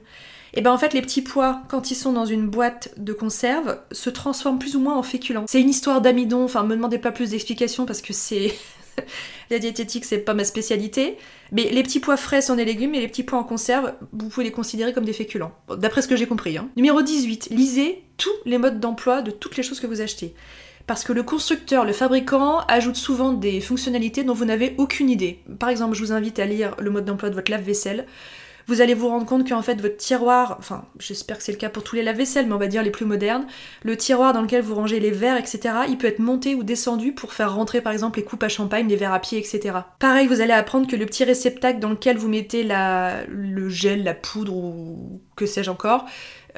Et 0.52 0.60
ben 0.60 0.70
en 0.70 0.76
fait 0.76 0.92
les 0.92 1.00
petits 1.00 1.22
pois, 1.22 1.62
quand 1.70 1.90
ils 1.90 1.94
sont 1.94 2.12
dans 2.12 2.26
une 2.26 2.46
boîte 2.46 2.92
de 2.98 3.14
conserve, 3.14 3.78
se 3.90 4.10
transforment 4.10 4.58
plus 4.58 4.76
ou 4.76 4.80
moins 4.80 4.98
en 4.98 5.02
féculents. 5.02 5.46
C'est 5.48 5.62
une 5.62 5.70
histoire 5.70 6.02
d'amidon, 6.02 6.44
enfin 6.44 6.62
me 6.62 6.76
demandez 6.76 6.98
pas 6.98 7.10
plus 7.10 7.30
d'explications 7.30 7.86
parce 7.86 8.02
que 8.02 8.12
c'est... 8.12 8.52
la 9.50 9.58
diététique, 9.58 10.04
c'est 10.04 10.18
pas 10.18 10.34
ma 10.34 10.44
spécialité. 10.44 11.16
Mais 11.52 11.70
les 11.70 11.82
petits 11.82 12.00
pois 12.00 12.16
frais 12.16 12.42
sont 12.42 12.54
des 12.54 12.64
légumes 12.66 12.94
et 12.94 13.00
les 13.00 13.08
petits 13.08 13.22
pois 13.22 13.38
en 13.38 13.44
conserve, 13.44 13.94
vous 14.12 14.28
pouvez 14.28 14.44
les 14.44 14.52
considérer 14.52 14.92
comme 14.92 15.04
des 15.04 15.12
féculents. 15.12 15.52
D'après 15.76 16.02
ce 16.02 16.08
que 16.08 16.16
j'ai 16.16 16.26
compris. 16.26 16.58
Hein. 16.58 16.68
Numéro 16.76 17.00
18. 17.00 17.48
Lisez 17.50 18.04
tous 18.20 18.30
les 18.44 18.58
modes 18.58 18.80
d'emploi 18.80 19.22
de 19.22 19.30
toutes 19.30 19.56
les 19.56 19.62
choses 19.62 19.80
que 19.80 19.86
vous 19.86 20.02
achetez. 20.02 20.34
Parce 20.86 21.04
que 21.04 21.12
le 21.12 21.22
constructeur, 21.22 21.84
le 21.84 21.92
fabricant, 21.92 22.58
ajoute 22.68 22.96
souvent 22.96 23.32
des 23.32 23.60
fonctionnalités 23.60 24.24
dont 24.24 24.34
vous 24.34 24.44
n'avez 24.44 24.74
aucune 24.76 25.08
idée. 25.08 25.40
Par 25.58 25.68
exemple, 25.68 25.94
je 25.94 26.04
vous 26.04 26.12
invite 26.12 26.38
à 26.38 26.46
lire 26.46 26.74
le 26.78 26.90
mode 26.90 27.04
d'emploi 27.04 27.30
de 27.30 27.34
votre 27.34 27.50
lave-vaisselle 27.50 28.06
vous 28.70 28.80
allez 28.80 28.94
vous 28.94 29.08
rendre 29.08 29.26
compte 29.26 29.48
qu'en 29.48 29.62
fait 29.62 29.80
votre 29.80 29.96
tiroir, 29.96 30.56
enfin 30.60 30.84
j'espère 31.00 31.38
que 31.38 31.42
c'est 31.42 31.50
le 31.50 31.58
cas 31.58 31.68
pour 31.68 31.82
tous 31.82 31.96
les 31.96 32.04
lave-vaisselle, 32.04 32.46
mais 32.46 32.52
on 32.52 32.58
va 32.58 32.68
dire 32.68 32.84
les 32.84 32.90
plus 32.90 33.04
modernes, 33.04 33.46
le 33.82 33.96
tiroir 33.96 34.32
dans 34.32 34.42
lequel 34.42 34.62
vous 34.62 34.76
rangez 34.76 35.00
les 35.00 35.10
verres, 35.10 35.36
etc., 35.36 35.60
il 35.88 35.98
peut 35.98 36.06
être 36.06 36.20
monté 36.20 36.54
ou 36.54 36.62
descendu 36.62 37.12
pour 37.12 37.32
faire 37.32 37.52
rentrer 37.54 37.80
par 37.80 37.92
exemple 37.92 38.20
les 38.20 38.24
coupes 38.24 38.42
à 38.44 38.48
champagne, 38.48 38.86
les 38.86 38.94
verres 38.94 39.12
à 39.12 39.18
pied, 39.18 39.38
etc. 39.38 39.74
Pareil, 39.98 40.28
vous 40.28 40.40
allez 40.40 40.52
apprendre 40.52 40.86
que 40.86 40.94
le 40.94 41.04
petit 41.04 41.24
réceptacle 41.24 41.80
dans 41.80 41.90
lequel 41.90 42.16
vous 42.16 42.28
mettez 42.28 42.62
la, 42.62 43.24
le 43.26 43.68
gel, 43.68 44.04
la 44.04 44.14
poudre 44.14 44.54
ou 44.54 45.20
que 45.34 45.46
sais-je 45.46 45.70
encore, 45.70 46.06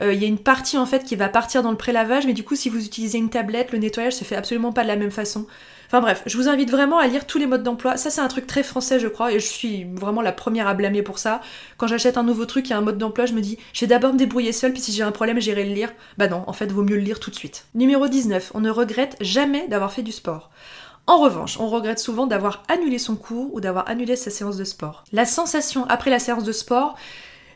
euh, 0.00 0.14
il 0.14 0.22
y 0.22 0.24
a 0.24 0.28
une 0.28 0.38
partie 0.38 0.78
en 0.78 0.86
fait 0.86 1.04
qui 1.04 1.16
va 1.16 1.28
partir 1.28 1.62
dans 1.62 1.70
le 1.70 1.76
pré-lavage, 1.76 2.26
mais 2.26 2.32
du 2.32 2.44
coup 2.44 2.56
si 2.56 2.68
vous 2.68 2.84
utilisez 2.84 3.18
une 3.18 3.30
tablette, 3.30 3.72
le 3.72 3.78
nettoyage 3.78 4.14
se 4.14 4.24
fait 4.24 4.36
absolument 4.36 4.72
pas 4.72 4.82
de 4.82 4.88
la 4.88 4.96
même 4.96 5.10
façon. 5.10 5.46
Enfin 5.92 6.00
bref, 6.00 6.22
je 6.24 6.38
vous 6.38 6.48
invite 6.48 6.70
vraiment 6.70 6.96
à 6.96 7.06
lire 7.06 7.26
tous 7.26 7.36
les 7.36 7.46
modes 7.46 7.62
d'emploi. 7.62 7.98
Ça, 7.98 8.08
c'est 8.08 8.22
un 8.22 8.28
truc 8.28 8.46
très 8.46 8.62
français, 8.62 8.98
je 8.98 9.08
crois, 9.08 9.30
et 9.30 9.38
je 9.38 9.46
suis 9.46 9.84
vraiment 9.84 10.22
la 10.22 10.32
première 10.32 10.66
à 10.66 10.72
blâmer 10.72 11.02
pour 11.02 11.18
ça. 11.18 11.42
Quand 11.76 11.86
j'achète 11.86 12.16
un 12.16 12.22
nouveau 12.22 12.46
truc, 12.46 12.70
a 12.70 12.78
un 12.78 12.80
mode 12.80 12.96
d'emploi, 12.96 13.26
je 13.26 13.34
me 13.34 13.42
dis, 13.42 13.58
je 13.74 13.80
vais 13.80 13.88
d'abord 13.88 14.14
me 14.14 14.18
débrouiller 14.18 14.52
seule, 14.52 14.72
puis 14.72 14.80
si 14.80 14.90
j'ai 14.92 15.02
un 15.02 15.12
problème, 15.12 15.38
j'irai 15.38 15.64
le 15.64 15.74
lire. 15.74 15.92
Bah 16.16 16.28
non, 16.28 16.44
en 16.46 16.54
fait, 16.54 16.72
vaut 16.72 16.82
mieux 16.82 16.96
le 16.96 17.02
lire 17.02 17.20
tout 17.20 17.28
de 17.28 17.34
suite. 17.34 17.66
Numéro 17.74 18.08
19. 18.08 18.52
On 18.54 18.60
ne 18.60 18.70
regrette 18.70 19.18
jamais 19.20 19.68
d'avoir 19.68 19.92
fait 19.92 20.00
du 20.00 20.12
sport. 20.12 20.48
En 21.06 21.18
revanche, 21.18 21.58
on 21.60 21.68
regrette 21.68 21.98
souvent 21.98 22.26
d'avoir 22.26 22.62
annulé 22.68 22.98
son 22.98 23.16
cours 23.16 23.52
ou 23.52 23.60
d'avoir 23.60 23.86
annulé 23.90 24.16
sa 24.16 24.30
séance 24.30 24.56
de 24.56 24.64
sport. 24.64 25.04
La 25.12 25.26
sensation 25.26 25.84
après 25.90 26.10
la 26.10 26.20
séance 26.20 26.44
de 26.44 26.52
sport, 26.52 26.96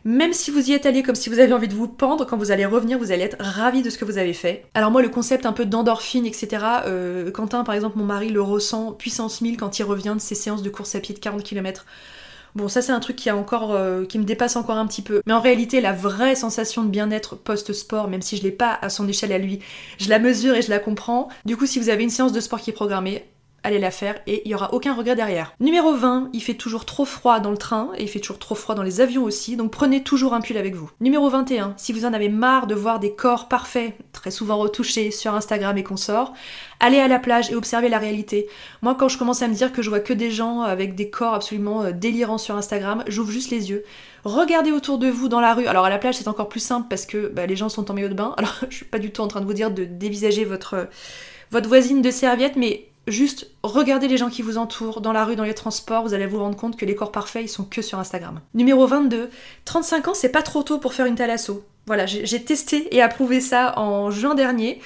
même 0.06 0.32
si 0.32 0.53
vous 0.53 0.70
y 0.70 0.73
êtes 0.73 0.87
allé 0.87 1.03
comme 1.03 1.17
si 1.17 1.29
vous 1.29 1.41
aviez 1.41 1.53
envie 1.53 1.67
de 1.67 1.75
vous 1.75 1.88
pendre, 1.88 2.25
quand 2.25 2.37
vous 2.37 2.53
allez 2.53 2.64
revenir, 2.64 2.97
vous 2.97 3.11
allez 3.11 3.25
être 3.25 3.37
ravi 3.41 3.82
de 3.82 3.91
ce 3.91 3.99
que 3.99 4.05
vous 4.05 4.19
avez 4.19 4.32
fait. 4.32 4.64
Alors 4.75 4.93
moi, 4.93 5.03
le 5.03 5.08
concept 5.08 5.47
un 5.47 5.53
peu 5.53 5.67
d'endorphine, 5.67 6.26
etc., 6.26 6.64
euh, 6.87 7.32
Quentin, 7.32 7.64
par 7.64 7.75
exemple, 7.75 7.99
mon 7.99 8.05
mari, 8.05 8.29
le 8.29 8.41
ressent 8.41 8.93
puissance 8.93 9.41
1000 9.41 9.56
quand 9.56 9.81
il 9.81 9.82
revient 9.82 10.14
de 10.14 10.20
ses 10.20 10.37
séances 10.37 10.62
de 10.62 10.70
course 10.70 10.94
à 10.94 11.00
pied 11.00 11.12
de 11.12 11.19
40 11.19 11.43
km. 11.43 11.87
Bon, 12.55 12.69
ça 12.69 12.82
c'est 12.82 12.93
un 12.93 13.00
truc 13.00 13.20
euh, 13.26 14.06
qui 14.06 14.19
me 14.20 14.25
dépasse 14.25 14.55
encore 14.55 14.76
un 14.76 14.87
petit 14.87 15.03
peu. 15.03 15.23
Mais 15.26 15.32
en 15.32 15.41
réalité, 15.41 15.81
la 15.81 15.93
vraie 15.93 16.37
sensation 16.37 16.85
de 16.85 16.88
bien-être 16.88 17.35
post-sport, 17.35 18.06
même 18.06 18.22
si 18.22 18.36
je 18.36 18.44
l'ai 18.44 18.53
pas 18.53 18.79
à 18.81 18.89
son 18.91 19.08
échelle 19.08 19.32
à 19.32 19.39
lui, 19.39 19.58
je 19.98 20.08
la 20.08 20.20
mesure 20.20 20.55
et 20.55 20.63
je 20.63 20.70
la 20.70 20.79
comprends. 20.79 21.29
Du 21.44 21.56
coup, 21.56 21.67
si 21.67 21.81
vous 21.81 21.89
avez 21.89 22.05
une 22.05 22.10
séance 22.10 22.32
de 22.32 22.41
sport 22.41 22.60
qui 22.60 22.70
est 22.70 22.72
programmée, 22.72 23.27
allez 23.67 23.79
la 23.81 23.91
faire 23.91 24.15
et 24.29 24.43
il 24.44 24.51
y 24.51 24.55
aura 24.55 24.73
aucun 24.73 24.94
regret 24.94 25.17
derrière. 25.17 25.53
Numéro 25.58 25.93
20, 25.93 26.31
il 26.32 26.41
fait 26.41 26.55
toujours 26.55 26.85
trop 26.85 27.05
froid 27.05 27.41
dans 27.41 27.51
le 27.51 27.56
train 27.56 27.91
et 27.96 28.05
il 28.05 28.08
fait 28.08 28.20
toujours 28.20 28.39
trop 28.39 28.55
froid 28.55 28.77
dans 28.77 28.85
les 28.85 29.01
avions 29.01 29.25
aussi, 29.25 29.56
donc 29.56 29.73
prenez 29.73 30.05
toujours 30.05 30.35
un 30.35 30.41
pull 30.41 30.56
avec 30.56 30.77
vous. 30.77 30.89
Numéro 31.01 31.29
21, 31.29 31.75
si 31.77 31.93
vous 31.93 32.05
en 32.05 32.13
avez 32.13 32.29
marre 32.29 32.69
de 32.69 32.77
voir 32.77 33.01
des 33.01 33.13
corps 33.15 33.49
parfaits, 33.49 33.94
très 34.13 34.31
souvent 34.31 34.56
retouchés 34.58 35.11
sur 35.11 35.35
Instagram 35.35 35.77
et 35.77 35.82
consorts, 35.82 36.32
allez 36.79 37.01
à 37.01 37.08
la 37.08 37.19
plage 37.19 37.51
et 37.51 37.56
observez 37.56 37.89
la 37.89 37.99
réalité. 37.99 38.46
Moi, 38.82 38.94
quand 38.94 39.08
je 39.08 39.19
commence 39.19 39.43
à 39.43 39.49
me 39.49 39.55
dire 39.55 39.73
que 39.73 39.82
je 39.82 39.91
vois 39.91 40.01
que 40.01 40.13
des 40.13 40.31
gens 40.31 40.63
avec 40.63 40.94
des 40.94 41.11
corps 41.11 41.35
absolument 41.35 41.82
euh, 41.82 41.91
délirants 41.91 42.39
sur 42.39 42.55
Instagram, 42.55 43.03
j'ouvre 43.08 43.32
juste 43.32 43.51
les 43.51 43.70
yeux. 43.70 43.82
Regardez 44.23 44.70
autour 44.70 44.99
de 44.99 45.08
vous 45.08 45.29
dans 45.29 45.41
la 45.41 45.55
rue. 45.55 45.67
Alors 45.67 45.85
à 45.85 45.91
la 45.91 45.99
plage, 45.99 46.15
c'est 46.17 46.29
encore 46.29 46.49
plus 46.49 46.61
simple 46.61 46.87
parce 46.89 47.05
que 47.05 47.27
bah, 47.29 47.46
les 47.46 47.56
gens 47.56 47.69
sont 47.69 47.91
en 47.91 47.94
maillot 47.94 48.08
de 48.08 48.15
bain. 48.15 48.35
Alors 48.39 48.55
je 48.70 48.77
suis 48.77 48.85
pas 48.85 49.01
du 49.01 49.11
tout 49.11 49.23
en 49.23 49.29
train 49.29 49.41
de 49.41 49.46
vous 49.46 49.55
dire 49.55 49.73
de 49.73 49.85
dévisager 49.85 50.44
votre, 50.44 50.89
votre 51.51 51.69
voisine 51.69 52.01
de 52.01 52.11
serviette, 52.13 52.55
mais 52.55 52.87
Juste 53.06 53.51
regardez 53.63 54.08
les 54.08 54.17
gens 54.17 54.31
qui 54.31 54.43
vous 54.43 54.58
entourent, 54.58 55.01
dans 55.01 55.13
la 55.13 55.25
rue, 55.25 55.36
dans 55.36 55.44
les 55.44 55.55
transports, 55.55 56.03
vous 56.03 56.15
allez 56.15 56.27
vous 56.27 56.41
rendre 56.41 56.56
compte 56.56 56.77
que 56.77 56.84
les 56.84 56.96
corps 56.96 57.13
parfaits, 57.13 57.44
ils 57.44 57.48
sont 57.48 57.65
que 57.65 57.81
sur 57.81 58.01
Instagram. 58.01 58.41
Numéro 58.55 58.86
22, 58.86 59.31
35 59.65 60.08
ans, 60.08 60.15
c'est 60.15 60.31
pas 60.31 60.43
trop 60.43 60.63
tôt 60.65 60.79
pour 60.79 60.93
faire 60.93 61.06
une 61.06 61.15
thalasso. 61.15 61.65
Voilà, 61.86 62.06
j'ai 62.06 62.43
testé 62.43 62.94
et 62.94 63.01
approuvé 63.01 63.41
ça 63.41 63.79
en 63.79 64.10
juin 64.10 64.34
dernier. 64.34 64.81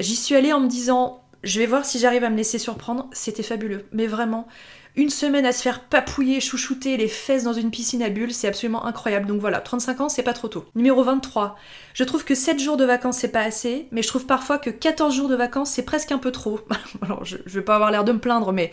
J'y 0.00 0.16
suis 0.16 0.34
allée 0.34 0.52
en 0.52 0.58
me 0.58 0.66
disant, 0.66 1.22
je 1.44 1.60
vais 1.60 1.66
voir 1.66 1.84
si 1.84 2.00
j'arrive 2.00 2.24
à 2.24 2.30
me 2.30 2.36
laisser 2.36 2.58
surprendre. 2.58 3.08
C'était 3.12 3.44
fabuleux, 3.44 3.86
mais 3.92 4.08
vraiment, 4.08 4.48
une 4.96 5.10
semaine 5.10 5.46
à 5.46 5.52
se 5.52 5.62
faire 5.62 5.84
papouiller, 5.84 6.40
chouchouter 6.40 6.96
les 6.96 7.08
fesses 7.08 7.44
dans 7.44 7.52
une 7.52 7.70
piscine 7.70 8.02
à 8.02 8.08
bulles, 8.08 8.34
c'est 8.34 8.48
absolument 8.48 8.84
incroyable. 8.86 9.26
Donc 9.26 9.40
voilà, 9.40 9.60
35 9.60 10.00
ans, 10.00 10.08
c'est 10.08 10.22
pas 10.22 10.32
trop 10.32 10.48
tôt. 10.48 10.64
Numéro 10.74 11.02
23. 11.02 11.56
Je 11.94 12.04
trouve 12.04 12.24
que 12.24 12.34
7 12.34 12.58
jours 12.58 12.76
de 12.76 12.84
vacances, 12.84 13.18
c'est 13.18 13.28
pas 13.28 13.42
assez, 13.42 13.86
mais 13.92 14.02
je 14.02 14.08
trouve 14.08 14.26
parfois 14.26 14.58
que 14.58 14.70
14 14.70 15.14
jours 15.14 15.28
de 15.28 15.36
vacances, 15.36 15.70
c'est 15.70 15.84
presque 15.84 16.12
un 16.12 16.18
peu 16.18 16.32
trop. 16.32 16.60
Alors, 17.02 17.24
je, 17.24 17.36
vais 17.46 17.62
pas 17.62 17.76
avoir 17.76 17.90
l'air 17.90 18.04
de 18.04 18.12
me 18.12 18.18
plaindre, 18.18 18.52
mais 18.52 18.72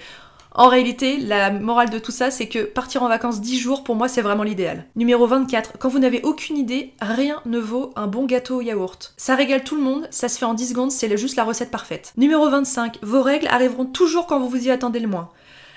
En 0.54 0.70
réalité, 0.70 1.18
la 1.18 1.52
morale 1.52 1.92
de 1.92 2.00
tout 2.00 2.12
ça, 2.12 2.32
c'est 2.32 2.48
que 2.48 2.64
partir 2.64 3.04
en 3.04 3.10
vacances 3.10 3.42
10 3.42 3.60
jours, 3.60 3.84
pour 3.84 3.96
moi, 3.96 4.08
c'est 4.08 4.24
vraiment 4.24 4.42
l'idéal. 4.42 4.86
Numéro 4.96 5.28
24, 5.28 5.74
quand 5.78 5.90
vous 5.90 6.00
n'avez 6.00 6.24
aucune 6.24 6.58
idée, 6.58 6.94
rien 7.00 7.42
ne 7.46 7.60
vaut 7.60 7.92
un 7.96 8.08
bon 8.08 8.26
gâteau 8.26 8.58
au 8.58 8.62
yaourt. 8.62 9.14
Ça 9.18 9.36
régale 9.36 9.64
tout 9.64 9.76
le 9.76 9.84
monde, 9.84 10.08
ça 10.10 10.30
se 10.30 10.40
fait 10.40 10.46
en 10.46 10.56
10 10.56 10.70
secondes, 10.70 10.92
c'est 10.92 11.16
juste 11.16 11.36
la 11.36 11.44
recette 11.44 11.70
parfaite. 11.70 12.12
Numéro 12.18 12.50
25, 12.50 12.98
vos 13.04 13.22
règles 13.22 13.48
arriveront 13.48 13.86
toujours 13.86 14.26
quand 14.26 14.40
vous 14.40 14.50
vous 14.50 14.66
y 14.66 14.72
attendez 14.72 15.00
le 15.00 15.08
moins. 15.08 15.30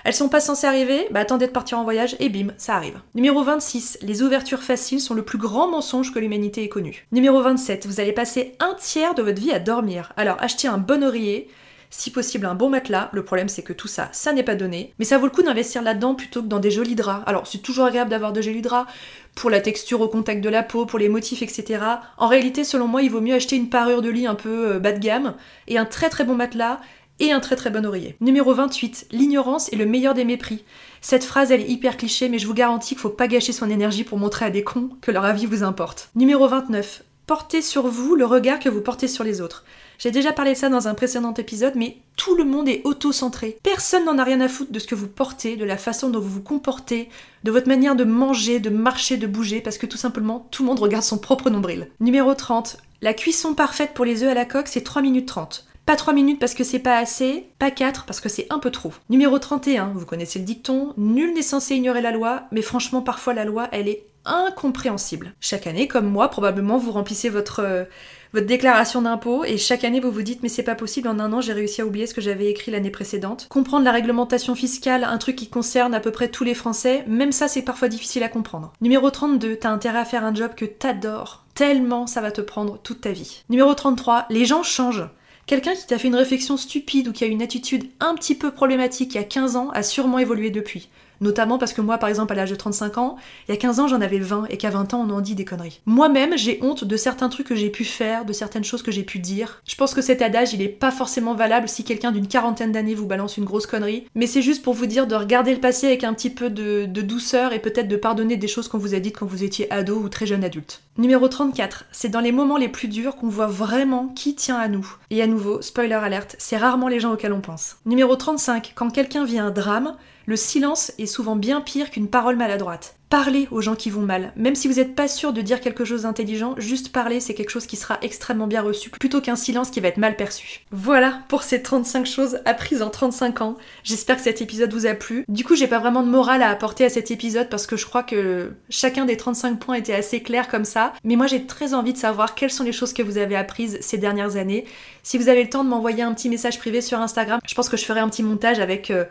Elles 0.03 0.13
sont 0.13 0.29
pas 0.29 0.39
censées 0.39 0.67
arriver, 0.67 1.07
bah 1.11 1.19
attendez 1.19 1.47
de 1.47 1.51
partir 1.51 1.77
en 1.77 1.83
voyage 1.83 2.15
et 2.19 2.29
bim, 2.29 2.53
ça 2.57 2.75
arrive. 2.75 2.99
Numéro 3.15 3.43
26, 3.43 3.99
les 4.01 4.23
ouvertures 4.23 4.63
faciles 4.63 5.01
sont 5.01 5.13
le 5.13 5.23
plus 5.23 5.37
grand 5.37 5.69
mensonge 5.69 6.13
que 6.13 6.19
l'humanité 6.19 6.63
ait 6.63 6.69
connu. 6.69 7.05
Numéro 7.11 7.41
27, 7.41 7.85
vous 7.85 7.99
allez 7.99 8.13
passer 8.13 8.55
un 8.59 8.75
tiers 8.79 9.13
de 9.13 9.21
votre 9.21 9.41
vie 9.41 9.51
à 9.51 9.59
dormir. 9.59 10.13
Alors 10.17 10.37
achetez 10.39 10.67
un 10.67 10.77
bon 10.77 11.03
oreiller, 11.03 11.49
si 11.91 12.09
possible 12.09 12.45
un 12.47 12.55
bon 12.55 12.69
matelas. 12.69 13.09
Le 13.13 13.23
problème 13.23 13.49
c'est 13.49 13.61
que 13.61 13.73
tout 13.73 13.87
ça, 13.87 14.09
ça 14.11 14.33
n'est 14.33 14.43
pas 14.43 14.55
donné. 14.55 14.93
Mais 14.97 15.05
ça 15.05 15.17
vaut 15.17 15.25
le 15.25 15.31
coup 15.31 15.43
d'investir 15.43 15.83
là-dedans 15.83 16.15
plutôt 16.15 16.41
que 16.41 16.47
dans 16.47 16.59
des 16.59 16.71
jolis 16.71 16.95
draps. 16.95 17.23
Alors 17.27 17.45
c'est 17.45 17.59
toujours 17.59 17.85
agréable 17.85 18.09
d'avoir 18.09 18.33
de 18.33 18.41
jolis 18.41 18.61
draps 18.61 18.91
pour 19.35 19.49
la 19.49 19.61
texture 19.61 20.01
au 20.01 20.07
contact 20.07 20.41
de 20.41 20.49
la 20.49 20.63
peau, 20.63 20.85
pour 20.85 20.99
les 20.99 21.09
motifs, 21.09 21.41
etc. 21.41 21.83
En 22.17 22.27
réalité, 22.27 22.63
selon 22.63 22.87
moi, 22.87 23.01
il 23.01 23.11
vaut 23.11 23.21
mieux 23.21 23.35
acheter 23.35 23.55
une 23.55 23.69
parure 23.69 24.01
de 24.01 24.09
lit 24.09 24.27
un 24.27 24.35
peu 24.35 24.73
euh, 24.73 24.79
bas 24.79 24.91
de 24.91 24.99
gamme 24.99 25.35
et 25.67 25.77
un 25.77 25.85
très 25.85 26.09
très 26.09 26.23
bon 26.23 26.35
matelas 26.35 26.81
et 27.21 27.31
un 27.31 27.39
très 27.39 27.55
très 27.55 27.69
bon 27.69 27.85
oreiller. 27.85 28.17
Numéro 28.19 28.53
28, 28.53 29.07
l'ignorance 29.11 29.71
est 29.71 29.77
le 29.77 29.85
meilleur 29.85 30.13
des 30.13 30.25
mépris. 30.25 30.65
Cette 30.99 31.23
phrase 31.23 31.51
elle 31.51 31.61
est 31.61 31.69
hyper 31.69 31.95
cliché 31.95 32.27
mais 32.27 32.39
je 32.39 32.47
vous 32.47 32.53
garantis 32.53 32.95
qu'il 32.95 32.97
faut 33.01 33.09
pas 33.09 33.27
gâcher 33.27 33.53
son 33.53 33.69
énergie 33.69 34.03
pour 34.03 34.17
montrer 34.17 34.45
à 34.45 34.49
des 34.49 34.63
cons 34.63 34.89
que 35.01 35.11
leur 35.11 35.23
avis 35.23 35.45
vous 35.45 35.63
importe. 35.63 36.09
Numéro 36.15 36.47
29, 36.47 37.03
portez 37.27 37.61
sur 37.61 37.87
vous 37.87 38.15
le 38.15 38.25
regard 38.25 38.59
que 38.59 38.69
vous 38.69 38.81
portez 38.81 39.07
sur 39.07 39.23
les 39.23 39.39
autres. 39.39 39.63
J'ai 39.99 40.09
déjà 40.09 40.33
parlé 40.33 40.53
de 40.53 40.57
ça 40.57 40.69
dans 40.69 40.87
un 40.87 40.95
précédent 40.95 41.35
épisode, 41.35 41.75
mais 41.75 41.97
tout 42.17 42.35
le 42.35 42.43
monde 42.43 42.67
est 42.67 42.81
auto-centré. 42.85 43.59
Personne 43.61 44.03
n'en 44.05 44.17
a 44.17 44.23
rien 44.23 44.41
à 44.41 44.47
foutre 44.47 44.71
de 44.71 44.79
ce 44.79 44.87
que 44.87 44.95
vous 44.95 45.07
portez, 45.07 45.57
de 45.57 45.63
la 45.63 45.77
façon 45.77 46.09
dont 46.09 46.19
vous 46.19 46.27
vous 46.27 46.41
comportez, 46.41 47.07
de 47.43 47.51
votre 47.51 47.67
manière 47.67 47.95
de 47.95 48.03
manger, 48.03 48.59
de 48.59 48.71
marcher, 48.71 49.17
de 49.17 49.27
bouger, 49.27 49.61
parce 49.61 49.77
que 49.77 49.85
tout 49.85 49.97
simplement, 49.97 50.47
tout 50.49 50.63
le 50.63 50.69
monde 50.69 50.79
regarde 50.79 51.03
son 51.03 51.19
propre 51.19 51.51
nombril. 51.51 51.87
Numéro 51.99 52.33
30. 52.33 52.77
La 53.03 53.13
cuisson 53.13 53.53
parfaite 53.53 53.93
pour 53.93 54.03
les 54.03 54.23
œufs 54.23 54.31
à 54.31 54.33
la 54.33 54.45
coque, 54.45 54.67
c'est 54.67 54.81
3 54.81 55.03
minutes 55.03 55.27
30. 55.27 55.67
Pas 55.91 55.97
3 55.97 56.13
minutes 56.13 56.39
parce 56.39 56.53
que 56.53 56.63
c'est 56.63 56.79
pas 56.79 56.97
assez, 56.97 57.49
pas 57.59 57.69
4 57.69 58.05
parce 58.05 58.21
que 58.21 58.29
c'est 58.29 58.47
un 58.49 58.59
peu 58.59 58.71
trop. 58.71 58.93
Numéro 59.09 59.37
31, 59.37 59.91
vous 59.93 60.05
connaissez 60.05 60.39
le 60.39 60.45
dicton, 60.45 60.93
nul 60.95 61.33
n'est 61.33 61.41
censé 61.41 61.75
ignorer 61.75 61.99
la 61.99 62.13
loi, 62.13 62.43
mais 62.53 62.61
franchement 62.61 63.01
parfois 63.01 63.33
la 63.33 63.43
loi 63.43 63.67
elle 63.73 63.89
est 63.89 64.05
incompréhensible. 64.23 65.33
Chaque 65.41 65.67
année, 65.67 65.89
comme 65.89 66.09
moi, 66.09 66.29
probablement 66.29 66.77
vous 66.77 66.93
remplissez 66.93 67.27
votre, 67.27 67.59
euh, 67.59 67.83
votre 68.31 68.45
déclaration 68.45 69.01
d'impôt 69.01 69.43
et 69.43 69.57
chaque 69.57 69.83
année 69.83 69.99
vous 69.99 70.13
vous 70.13 70.21
dites 70.21 70.43
mais 70.43 70.47
c'est 70.47 70.63
pas 70.63 70.75
possible, 70.75 71.09
en 71.09 71.19
un 71.19 71.33
an 71.33 71.41
j'ai 71.41 71.51
réussi 71.51 71.81
à 71.81 71.85
oublier 71.85 72.07
ce 72.07 72.13
que 72.13 72.21
j'avais 72.21 72.49
écrit 72.49 72.71
l'année 72.71 72.89
précédente. 72.89 73.47
Comprendre 73.49 73.83
la 73.83 73.91
réglementation 73.91 74.55
fiscale, 74.55 75.03
un 75.03 75.17
truc 75.17 75.35
qui 75.35 75.49
concerne 75.49 75.93
à 75.93 75.99
peu 75.99 76.11
près 76.11 76.29
tous 76.29 76.45
les 76.45 76.55
Français, 76.55 77.03
même 77.05 77.33
ça 77.33 77.49
c'est 77.49 77.63
parfois 77.63 77.89
difficile 77.89 78.23
à 78.23 78.29
comprendre. 78.29 78.71
Numéro 78.79 79.09
32, 79.09 79.57
t'as 79.57 79.71
intérêt 79.71 79.99
à 79.99 80.05
faire 80.05 80.23
un 80.23 80.33
job 80.33 80.51
que 80.55 80.63
t'adores, 80.63 81.43
tellement 81.53 82.07
ça 82.07 82.21
va 82.21 82.31
te 82.31 82.39
prendre 82.39 82.77
toute 82.81 83.01
ta 83.01 83.11
vie. 83.11 83.43
Numéro 83.49 83.73
33, 83.73 84.27
les 84.29 84.45
gens 84.45 84.63
changent. 84.63 85.09
Quelqu'un 85.51 85.75
qui 85.75 85.85
t'a 85.85 85.99
fait 85.99 86.07
une 86.07 86.15
réflexion 86.15 86.55
stupide 86.55 87.09
ou 87.09 87.11
qui 87.11 87.25
a 87.25 87.27
une 87.27 87.41
attitude 87.41 87.83
un 87.99 88.15
petit 88.15 88.35
peu 88.35 88.51
problématique 88.51 89.13
il 89.13 89.17
y 89.17 89.19
a 89.19 89.25
15 89.25 89.57
ans 89.57 89.69
a 89.71 89.83
sûrement 89.83 90.17
évolué 90.17 90.49
depuis. 90.49 90.87
Notamment 91.21 91.57
parce 91.57 91.73
que 91.73 91.81
moi, 91.81 91.97
par 91.97 92.09
exemple, 92.09 92.33
à 92.33 92.35
l'âge 92.35 92.49
de 92.49 92.55
35 92.55 92.97
ans, 92.97 93.15
il 93.47 93.51
y 93.51 93.53
a 93.53 93.57
15 93.57 93.79
ans, 93.79 93.87
j'en 93.87 94.01
avais 94.01 94.19
20 94.19 94.45
et 94.49 94.57
qu'à 94.57 94.71
20 94.71 94.93
ans, 94.93 95.05
on 95.07 95.11
en 95.11 95.21
dit 95.21 95.35
des 95.35 95.45
conneries. 95.45 95.79
Moi-même, 95.85 96.37
j'ai 96.37 96.59
honte 96.61 96.83
de 96.83 96.97
certains 96.97 97.29
trucs 97.29 97.47
que 97.47 97.55
j'ai 97.55 97.69
pu 97.69 97.85
faire, 97.85 98.25
de 98.25 98.33
certaines 98.33 98.63
choses 98.63 98.81
que 98.81 98.91
j'ai 98.91 99.03
pu 99.03 99.19
dire. 99.19 99.61
Je 99.65 99.75
pense 99.75 99.93
que 99.93 100.01
cet 100.01 100.21
adage, 100.21 100.53
il 100.53 100.61
est 100.61 100.67
pas 100.67 100.91
forcément 100.91 101.35
valable 101.35 101.69
si 101.69 101.83
quelqu'un 101.83 102.11
d'une 102.11 102.27
quarantaine 102.27 102.71
d'années 102.71 102.95
vous 102.95 103.05
balance 103.05 103.37
une 103.37 103.45
grosse 103.45 103.67
connerie, 103.67 104.05
mais 104.15 104.27
c'est 104.27 104.41
juste 104.41 104.63
pour 104.63 104.73
vous 104.73 104.87
dire 104.87 105.07
de 105.07 105.15
regarder 105.15 105.53
le 105.53 105.61
passé 105.61 105.87
avec 105.87 106.03
un 106.03 106.13
petit 106.13 106.29
peu 106.29 106.49
de, 106.49 106.85
de 106.85 107.01
douceur 107.01 107.53
et 107.53 107.59
peut-être 107.59 107.87
de 107.87 107.95
pardonner 107.95 108.35
des 108.37 108.47
choses 108.47 108.67
qu'on 108.67 108.77
vous 108.79 108.95
a 108.95 108.99
dites 108.99 109.17
quand 109.17 109.25
vous 109.25 109.43
étiez 109.43 109.71
ado 109.71 109.95
ou 109.97 110.09
très 110.09 110.25
jeune 110.25 110.43
adulte. 110.43 110.81
Numéro 110.97 111.27
34, 111.27 111.85
c'est 111.91 112.09
dans 112.09 112.19
les 112.19 112.31
moments 112.31 112.57
les 112.57 112.67
plus 112.67 112.87
durs 112.87 113.15
qu'on 113.15 113.29
voit 113.29 113.47
vraiment 113.47 114.07
qui 114.09 114.35
tient 114.35 114.57
à 114.57 114.67
nous. 114.67 114.95
Et 115.09 115.21
à 115.21 115.27
nouveau, 115.27 115.61
spoiler 115.61 115.93
alerte, 115.93 116.35
c'est 116.37 116.57
rarement 116.57 116.87
les 116.87 116.99
gens 116.99 117.13
auxquels 117.13 117.33
on 117.33 117.41
pense. 117.41 117.77
Numéro 117.85 118.15
35, 118.15 118.73
quand 118.75 118.89
quelqu'un 118.89 119.23
vit 119.23 119.39
un 119.39 119.51
drame, 119.51 119.95
le 120.25 120.35
silence 120.35 120.91
est 120.97 121.05
souvent 121.05 121.35
bien 121.35 121.61
pire 121.61 121.89
qu'une 121.89 122.07
parole 122.07 122.35
maladroite. 122.35 122.95
Parlez 123.09 123.49
aux 123.51 123.59
gens 123.59 123.75
qui 123.75 123.89
vont 123.89 124.03
mal. 124.03 124.31
Même 124.37 124.55
si 124.55 124.69
vous 124.69 124.75
n'êtes 124.75 124.95
pas 124.95 125.09
sûr 125.09 125.33
de 125.33 125.41
dire 125.41 125.59
quelque 125.59 125.83
chose 125.83 126.03
d'intelligent, 126.03 126.55
juste 126.57 126.93
parler, 126.93 127.19
c'est 127.19 127.33
quelque 127.33 127.49
chose 127.49 127.65
qui 127.65 127.75
sera 127.75 127.97
extrêmement 128.01 128.47
bien 128.47 128.61
reçu, 128.61 128.89
plutôt 128.89 129.19
qu'un 129.19 129.35
silence 129.35 129.69
qui 129.69 129.81
va 129.81 129.89
être 129.89 129.97
mal 129.97 130.15
perçu. 130.15 130.61
Voilà 130.71 131.19
pour 131.27 131.43
ces 131.43 131.61
35 131.61 132.05
choses 132.05 132.39
apprises 132.45 132.81
en 132.81 132.89
35 132.89 133.41
ans. 133.41 133.57
J'espère 133.83 134.15
que 134.15 134.21
cet 134.21 134.41
épisode 134.41 134.73
vous 134.73 134.85
a 134.85 134.93
plu. 134.93 135.25
Du 135.27 135.43
coup, 135.43 135.57
j'ai 135.57 135.67
pas 135.67 135.79
vraiment 135.79 136.03
de 136.03 136.09
morale 136.09 136.41
à 136.41 136.49
apporter 136.49 136.85
à 136.85 136.89
cet 136.89 137.11
épisode 137.11 137.49
parce 137.49 137.67
que 137.67 137.75
je 137.75 137.85
crois 137.85 138.03
que 138.03 138.53
chacun 138.69 139.03
des 139.03 139.17
35 139.17 139.59
points 139.59 139.75
était 139.75 139.93
assez 139.93 140.23
clair 140.23 140.47
comme 140.47 140.63
ça. 140.63 140.93
Mais 141.03 141.17
moi, 141.17 141.27
j'ai 141.27 141.45
très 141.45 141.73
envie 141.73 141.91
de 141.91 141.97
savoir 141.97 142.33
quelles 142.33 142.49
sont 142.49 142.63
les 142.63 142.71
choses 142.71 142.93
que 142.93 143.03
vous 143.03 143.17
avez 143.17 143.35
apprises 143.35 143.77
ces 143.81 143.97
dernières 143.97 144.37
années. 144.37 144.63
Si 145.03 145.17
vous 145.17 145.27
avez 145.27 145.43
le 145.43 145.49
temps 145.49 145.65
de 145.65 145.69
m'envoyer 145.69 146.03
un 146.03 146.13
petit 146.13 146.29
message 146.29 146.59
privé 146.59 146.79
sur 146.79 146.99
Instagram, 146.99 147.41
je 147.45 147.55
pense 147.55 147.67
que 147.67 147.75
je 147.75 147.83
ferai 147.83 147.99
un 147.99 148.07
petit 148.07 148.23
montage 148.23 148.61
avec... 148.61 148.89
Euh, 148.89 149.03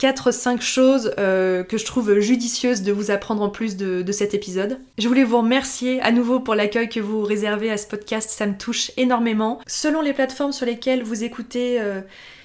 4-5 0.00 0.60
choses 0.60 1.14
euh, 1.18 1.62
que 1.62 1.78
je 1.78 1.84
trouve 1.84 2.18
judicieuses 2.18 2.82
de 2.82 2.92
vous 2.92 3.10
apprendre 3.10 3.42
en 3.42 3.48
plus 3.48 3.76
de, 3.76 4.04
cet 4.12 4.34
épisode. 4.34 4.78
Je 4.98 5.08
voulais 5.08 5.24
vous 5.24 5.38
remercier 5.38 6.00
à 6.02 6.12
nouveau 6.12 6.40
pour 6.40 6.54
l'accueil 6.54 6.88
que 6.88 7.00
vous 7.00 7.22
réservez 7.22 7.70
à 7.70 7.76
ce 7.76 7.86
podcast, 7.86 8.30
ça 8.30 8.46
me 8.46 8.56
touche 8.56 8.90
énormément. 8.96 9.60
Selon 9.66 10.00
les 10.00 10.12
plateformes 10.12 10.52
sur 10.52 10.66
lesquelles 10.66 11.02
vous 11.02 11.24
écoutez 11.24 11.80
euh, 11.80 12.00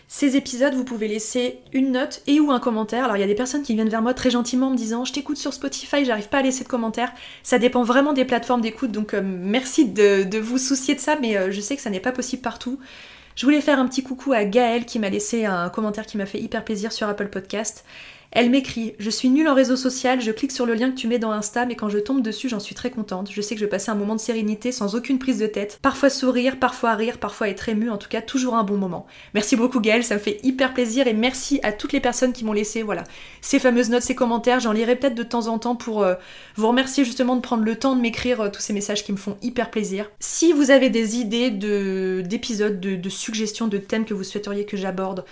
ces 0.07 0.35
épisodes, 0.35 0.73
vous 0.73 0.83
pouvez 0.83 1.07
laisser 1.07 1.59
une 1.73 1.91
note 1.91 2.21
et 2.27 2.39
ou 2.39 2.51
un 2.51 2.59
commentaire. 2.59 3.03
Alors 3.03 3.17
il 3.17 3.19
y 3.19 3.23
a 3.23 3.27
des 3.27 3.35
personnes 3.35 3.63
qui 3.63 3.73
viennent 3.75 3.89
vers 3.89 4.01
moi 4.01 4.13
très 4.13 4.29
gentiment 4.29 4.67
en 4.67 4.71
me 4.71 4.77
disant 4.77 5.05
je 5.05 5.13
t'écoute 5.13 5.37
sur 5.37 5.53
Spotify, 5.53 6.05
j'arrive 6.05 6.29
pas 6.29 6.39
à 6.39 6.41
laisser 6.43 6.63
de 6.63 6.69
commentaires. 6.69 7.11
Ça 7.43 7.59
dépend 7.59 7.83
vraiment 7.83 8.13
des 8.13 8.25
plateformes 8.25 8.61
d'écoute, 8.61 8.91
donc 8.91 9.13
euh, 9.13 9.21
merci 9.23 9.85
de, 9.85 10.23
de, 10.23 10.39
vous 10.39 10.57
soucier 10.57 10.95
de 10.95 10.99
ça, 10.99 11.17
mais 11.19 11.51
je 11.51 11.61
sais 11.61 11.75
que 11.75 11.81
ça 11.81 11.89
n'est 11.89 11.99
pas 11.99 12.11
possible 12.11 12.41
partout. 12.41 12.79
Je 13.39 13.45
voulais 13.45 13.61
faire 13.61 13.79
un 13.79 13.87
petit 13.87 14.03
coucou 14.03 14.33
à 14.33 14.43
Gaëlle 14.43 14.85
qui 14.85 14.99
m'a 14.99 15.09
laissé 15.09 15.45
un 15.45 15.69
commentaire 15.69 16.05
qui 16.05 16.17
m'a 16.17 16.25
fait 16.25 16.41
hyper 16.41 16.65
plaisir 16.65 16.91
sur 16.91 17.07
Apple 17.07 17.29
Podcast. 17.29 17.85
Elle 18.31 18.51
m'écrit 18.51 18.93
Je 18.99 19.09
suis 19.09 19.29
nulle 19.29 19.47
en 19.47 19.55
réseau 19.55 19.75
social, 19.75 20.21
je 20.21 20.31
clique 20.31 20.51
sur 20.51 20.65
le 20.65 20.75
lien 20.75 20.91
que 20.91 20.95
tu 20.95 21.07
mets 21.07 21.17
dans 21.17 21.31
Insta, 21.31 21.65
mais 21.65 21.75
quand 21.75 21.89
je 21.89 21.97
tombe 21.97 22.21
dessus, 22.21 22.49
j'en 22.49 22.59
suis 22.59 22.75
très 22.75 22.91
contente. 22.91 23.29
Je 23.31 23.41
sais 23.41 23.55
que 23.55 23.61
je 23.61 23.65
vais 23.65 23.79
un 23.87 23.95
moment 23.95 24.15
de 24.15 24.19
sérénité 24.19 24.71
sans 24.71 24.95
aucune 24.95 25.19
prise 25.19 25.39
de 25.39 25.47
tête. 25.47 25.79
Parfois 25.81 26.09
sourire, 26.09 26.59
parfois 26.59 26.95
rire, 26.95 27.17
parfois 27.17 27.47
être 27.47 27.69
ému, 27.69 27.89
en 27.89 27.97
tout 27.97 28.09
cas, 28.09 28.21
toujours 28.21 28.55
un 28.55 28.63
bon 28.63 28.77
moment. 28.77 29.07
Merci 29.33 29.55
beaucoup, 29.55 29.79
Gaëlle, 29.79 30.03
ça 30.03 30.15
me 30.15 30.19
fait 30.19 30.39
hyper 30.43 30.73
plaisir 30.73 31.07
et 31.07 31.13
merci 31.13 31.59
à 31.63 31.71
toutes 31.71 31.93
les 31.93 32.01
personnes 32.01 32.33
qui 32.33 32.43
m'ont 32.43 32.53
laissé, 32.53 32.83
voilà, 32.83 33.05
ces 33.41 33.57
fameuses 33.57 33.89
notes, 33.89 34.03
ces 34.03 34.15
commentaires. 34.15 34.59
J'en 34.59 34.73
lirai 34.73 34.97
peut-être 34.97 35.15
de 35.15 35.23
temps 35.23 35.47
en 35.47 35.59
temps 35.59 35.75
pour 35.75 36.03
euh, 36.03 36.15
vous 36.55 36.67
remercier 36.67 37.05
justement 37.05 37.35
de 37.35 37.41
prendre 37.41 37.63
le 37.63 37.75
temps 37.77 37.95
de 37.95 38.01
m'écrire 38.01 38.41
euh, 38.41 38.49
tous 38.49 38.61
ces 38.61 38.73
messages 38.73 39.05
qui 39.05 39.13
me 39.13 39.17
font 39.17 39.37
hyper 39.41 39.71
plaisir. 39.71 40.11
Si 40.19 40.51
vous 40.51 40.71
avez 40.71 40.89
des 40.89 41.17
idées 41.17 41.51
d'épisodes, 41.51 42.79
de, 42.79 42.95
de 42.95 43.09
suggestions, 43.09 43.67
de 43.67 43.77
thèmes 43.77 44.05
que 44.05 44.13
vous 44.13 44.23
souhaiteriez 44.23 44.65
que 44.65 44.75
j'aborde, 44.75 45.23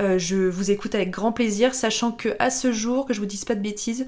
euh, 0.00 0.18
je 0.18 0.36
vous 0.36 0.70
écoute 0.70 0.94
avec 0.94 1.10
grand 1.10 1.32
plaisir, 1.32 1.74
sachant 1.74 2.12
que 2.12 2.30
à 2.38 2.50
ce 2.50 2.72
jour, 2.72 3.06
que 3.06 3.14
je 3.14 3.20
vous 3.20 3.26
dise 3.26 3.44
pas 3.44 3.54
de 3.54 3.60
bêtises, 3.60 4.06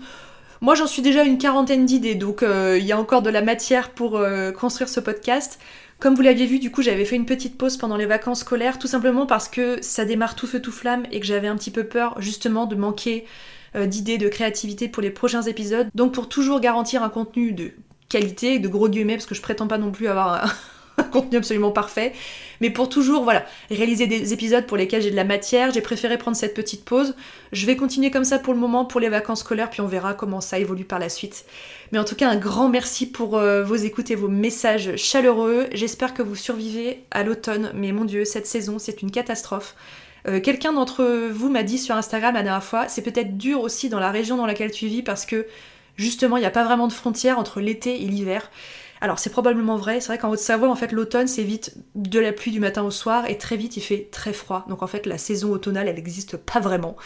moi 0.61 0.75
j'en 0.75 0.87
suis 0.87 1.03
déjà 1.03 1.25
une 1.25 1.39
quarantaine 1.39 1.87
d'idées, 1.87 2.15
donc 2.15 2.43
euh, 2.43 2.77
il 2.79 2.85
y 2.85 2.93
a 2.93 2.99
encore 2.99 3.23
de 3.23 3.31
la 3.31 3.43
matière 3.43 3.91
pour 3.91 4.17
euh, 4.17 4.53
construire 4.53 4.89
ce 4.89 5.01
podcast. 5.01 5.59
Comme 5.99 6.15
vous 6.15 6.23
l'aviez 6.23 6.47
vu, 6.47 6.59
du 6.59 6.71
coup, 6.71 6.81
j'avais 6.81 7.05
fait 7.05 7.17
une 7.17 7.27
petite 7.27 7.59
pause 7.59 7.77
pendant 7.77 7.97
les 7.97 8.07
vacances 8.07 8.41
scolaires, 8.41 8.79
tout 8.79 8.87
simplement 8.87 9.27
parce 9.27 9.49
que 9.49 9.79
ça 9.83 10.05
démarre 10.05 10.35
tout 10.35 10.47
feu 10.47 10.61
tout 10.61 10.73
flamme 10.73 11.05
et 11.13 11.21
que 11.21 11.27
j'avais 11.27 11.49
un 11.49 11.57
petit 11.57 11.71
peu 11.71 11.85
peur 11.85 12.21
justement 12.21 12.65
de 12.67 12.75
manquer 12.75 13.27
d'idées, 13.79 14.19
de 14.19 14.29
créativité 14.29 14.89
pour 14.89 15.03
les 15.03 15.11
prochains 15.11 15.43
épisodes. 15.43 15.89
Donc 15.95 16.13
pour 16.13 16.29
toujours 16.29 16.61
garantir 16.61 17.03
un 17.03 17.11
contenu 17.11 17.53
de 17.53 17.73
qualité, 18.09 18.59
de 18.59 18.67
gros 18.67 18.89
guillemets, 18.89 19.15
parce 19.15 19.27
que 19.27 19.35
je 19.35 19.43
prétends 19.43 19.69
pas 19.69 19.77
non 19.77 19.93
plus 19.93 20.09
avoir 20.09 20.55
contenu 21.13 21.39
absolument 21.39 21.71
parfait. 21.71 22.13
Mais 22.61 22.71
pour 22.71 22.89
toujours, 22.89 23.25
voilà, 23.25 23.45
réaliser 23.71 24.07
des 24.07 24.33
épisodes 24.33 24.67
pour 24.67 24.77
lesquels 24.77 25.03
j'ai 25.03 25.11
de 25.11 25.17
la 25.17 25.25
matière, 25.25 25.73
j'ai 25.73 25.81
préféré 25.81 26.19
prendre 26.19 26.37
cette 26.37 26.55
petite 26.55 26.85
pause. 26.85 27.15
Je 27.53 27.67
vais 27.67 27.77
continuer 27.77 28.11
comme 28.11 28.25
ça 28.25 28.39
pour 28.39 28.53
le 28.53 28.61
moment, 28.61 28.85
pour 28.85 29.01
les 29.01 29.09
vacances 29.09 29.41
scolaires, 29.41 29.71
puis 29.71 29.81
on 29.81 29.87
verra 29.87 30.15
comment 30.15 30.41
ça 30.41 30.59
évolue 30.59 30.85
par 30.85 30.99
la 30.99 31.09
suite. 31.09 31.45
Mais 31.93 31.99
en 31.99 32.05
tout 32.05 32.15
cas, 32.15 32.29
un 32.29 32.37
grand 32.37 32.69
merci 32.69 33.07
pour 33.07 33.39
euh, 33.39 33.65
vos 33.65 33.77
écoutes 33.77 34.11
et 34.11 34.15
vos 34.15 34.29
messages 34.29 34.97
chaleureux. 34.97 35.67
J'espère 35.73 36.15
que 36.15 36.23
vous 36.23 36.37
survivez 36.37 37.03
à 37.11 37.25
l'automne, 37.25 37.73
mais 37.75 37.93
mon 37.93 38.05
dieu, 38.05 38.25
cette 38.25 38.47
saison, 38.47 38.79
c'est 38.79 39.03
une 39.03 39.11
catastrophe. 39.11 39.75
Euh, 40.29 40.41
quelqu'un 40.41 40.73
d'entre 40.73 41.29
vous 41.31 41.49
m'a 41.49 41.63
dit 41.63 41.79
sur 41.79 41.95
Instagram 41.95 42.35
la 42.35 42.43
dernière 42.43 42.65
fois, 42.65 42.89
c'est 42.89 43.03
peut-être 43.03 43.39
dur 43.39 43.63
aussi 43.63 43.89
dans 43.89 44.01
la 44.01 44.11
région 44.11 44.37
dans 44.37 44.47
laquelle 44.47 44.71
tu 44.71 44.87
vis 44.87 45.03
parce 45.03 45.25
que 45.25 45.47
justement, 45.97 46.37
il 46.37 46.41
n'y 46.41 46.47
a 46.47 46.51
pas 46.51 46.65
vraiment 46.65 46.89
de 46.89 46.93
frontière 46.93 47.39
entre 47.39 47.61
l'été 47.61 48.03
et 48.03 48.07
l'hiver. 48.07 48.51
Alors 49.03 49.19
c'est 49.19 49.31
probablement 49.31 49.77
vrai, 49.77 50.01
c'est 50.01 50.09
vrai 50.09 50.19
qu'en 50.19 50.31
Haute-Savoie, 50.31 50.69
en 50.69 50.75
fait, 50.77 50.93
l'automne 50.93 51.27
c'est 51.27 51.43
vite 51.43 51.75
de 51.95 52.21
la 52.21 52.33
pluie 52.33 52.53
du 52.53 52.61
matin 52.61 52.83
au 52.83 52.91
soir 52.91 53.25
et 53.29 53.39
très 53.39 53.57
vite 53.57 53.77
il 53.79 53.81
fait 53.81 54.09
très 54.11 54.35
froid. 54.35 54.67
Donc 54.69 54.83
en 54.83 54.87
fait, 54.87 55.07
la 55.07 55.17
saison 55.17 55.53
automnale 55.53 55.89
elle 55.89 55.95
n'existe 55.95 56.37
pas 56.37 56.61
vraiment. 56.61 56.97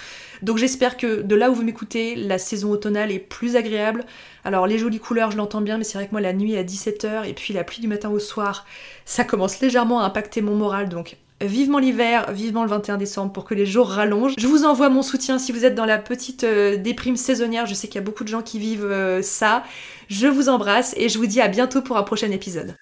Donc 0.42 0.58
j'espère 0.58 0.96
que 0.96 1.22
de 1.22 1.34
là 1.36 1.50
où 1.50 1.54
vous 1.54 1.62
m'écoutez, 1.62 2.16
la 2.16 2.38
saison 2.38 2.70
automnale 2.70 3.12
est 3.12 3.20
plus 3.20 3.54
agréable. 3.54 4.04
Alors 4.42 4.66
les 4.66 4.78
jolies 4.78 4.98
couleurs, 4.98 5.30
je 5.30 5.36
l'entends 5.36 5.60
bien, 5.60 5.78
mais 5.78 5.84
c'est 5.84 5.98
vrai 5.98 6.06
que 6.06 6.12
moi 6.12 6.20
la 6.20 6.32
nuit 6.32 6.56
à 6.56 6.64
17h 6.64 7.28
et 7.28 7.32
puis 7.32 7.54
la 7.54 7.62
pluie 7.62 7.80
du 7.80 7.88
matin 7.88 8.10
au 8.10 8.18
soir, 8.18 8.66
ça 9.04 9.24
commence 9.24 9.60
légèrement 9.60 10.00
à 10.00 10.04
impacter 10.04 10.42
mon 10.42 10.56
moral. 10.56 10.88
Donc 10.88 11.16
Vivement 11.40 11.78
l'hiver, 11.78 12.30
vivement 12.32 12.62
le 12.62 12.70
21 12.70 12.96
décembre 12.96 13.32
pour 13.32 13.44
que 13.44 13.54
les 13.54 13.66
jours 13.66 13.88
rallongent. 13.88 14.34
Je 14.38 14.46
vous 14.46 14.64
envoie 14.64 14.88
mon 14.88 15.02
soutien 15.02 15.38
si 15.38 15.50
vous 15.50 15.64
êtes 15.64 15.74
dans 15.74 15.84
la 15.84 15.98
petite 15.98 16.44
euh, 16.44 16.76
déprime 16.76 17.16
saisonnière. 17.16 17.66
Je 17.66 17.74
sais 17.74 17.88
qu'il 17.88 17.96
y 17.96 17.98
a 17.98 18.04
beaucoup 18.04 18.22
de 18.22 18.28
gens 18.28 18.42
qui 18.42 18.58
vivent 18.58 18.84
euh, 18.84 19.20
ça. 19.20 19.64
Je 20.08 20.28
vous 20.28 20.48
embrasse 20.48 20.94
et 20.96 21.08
je 21.08 21.18
vous 21.18 21.26
dis 21.26 21.40
à 21.40 21.48
bientôt 21.48 21.82
pour 21.82 21.96
un 21.96 22.04
prochain 22.04 22.30
épisode. 22.30 22.76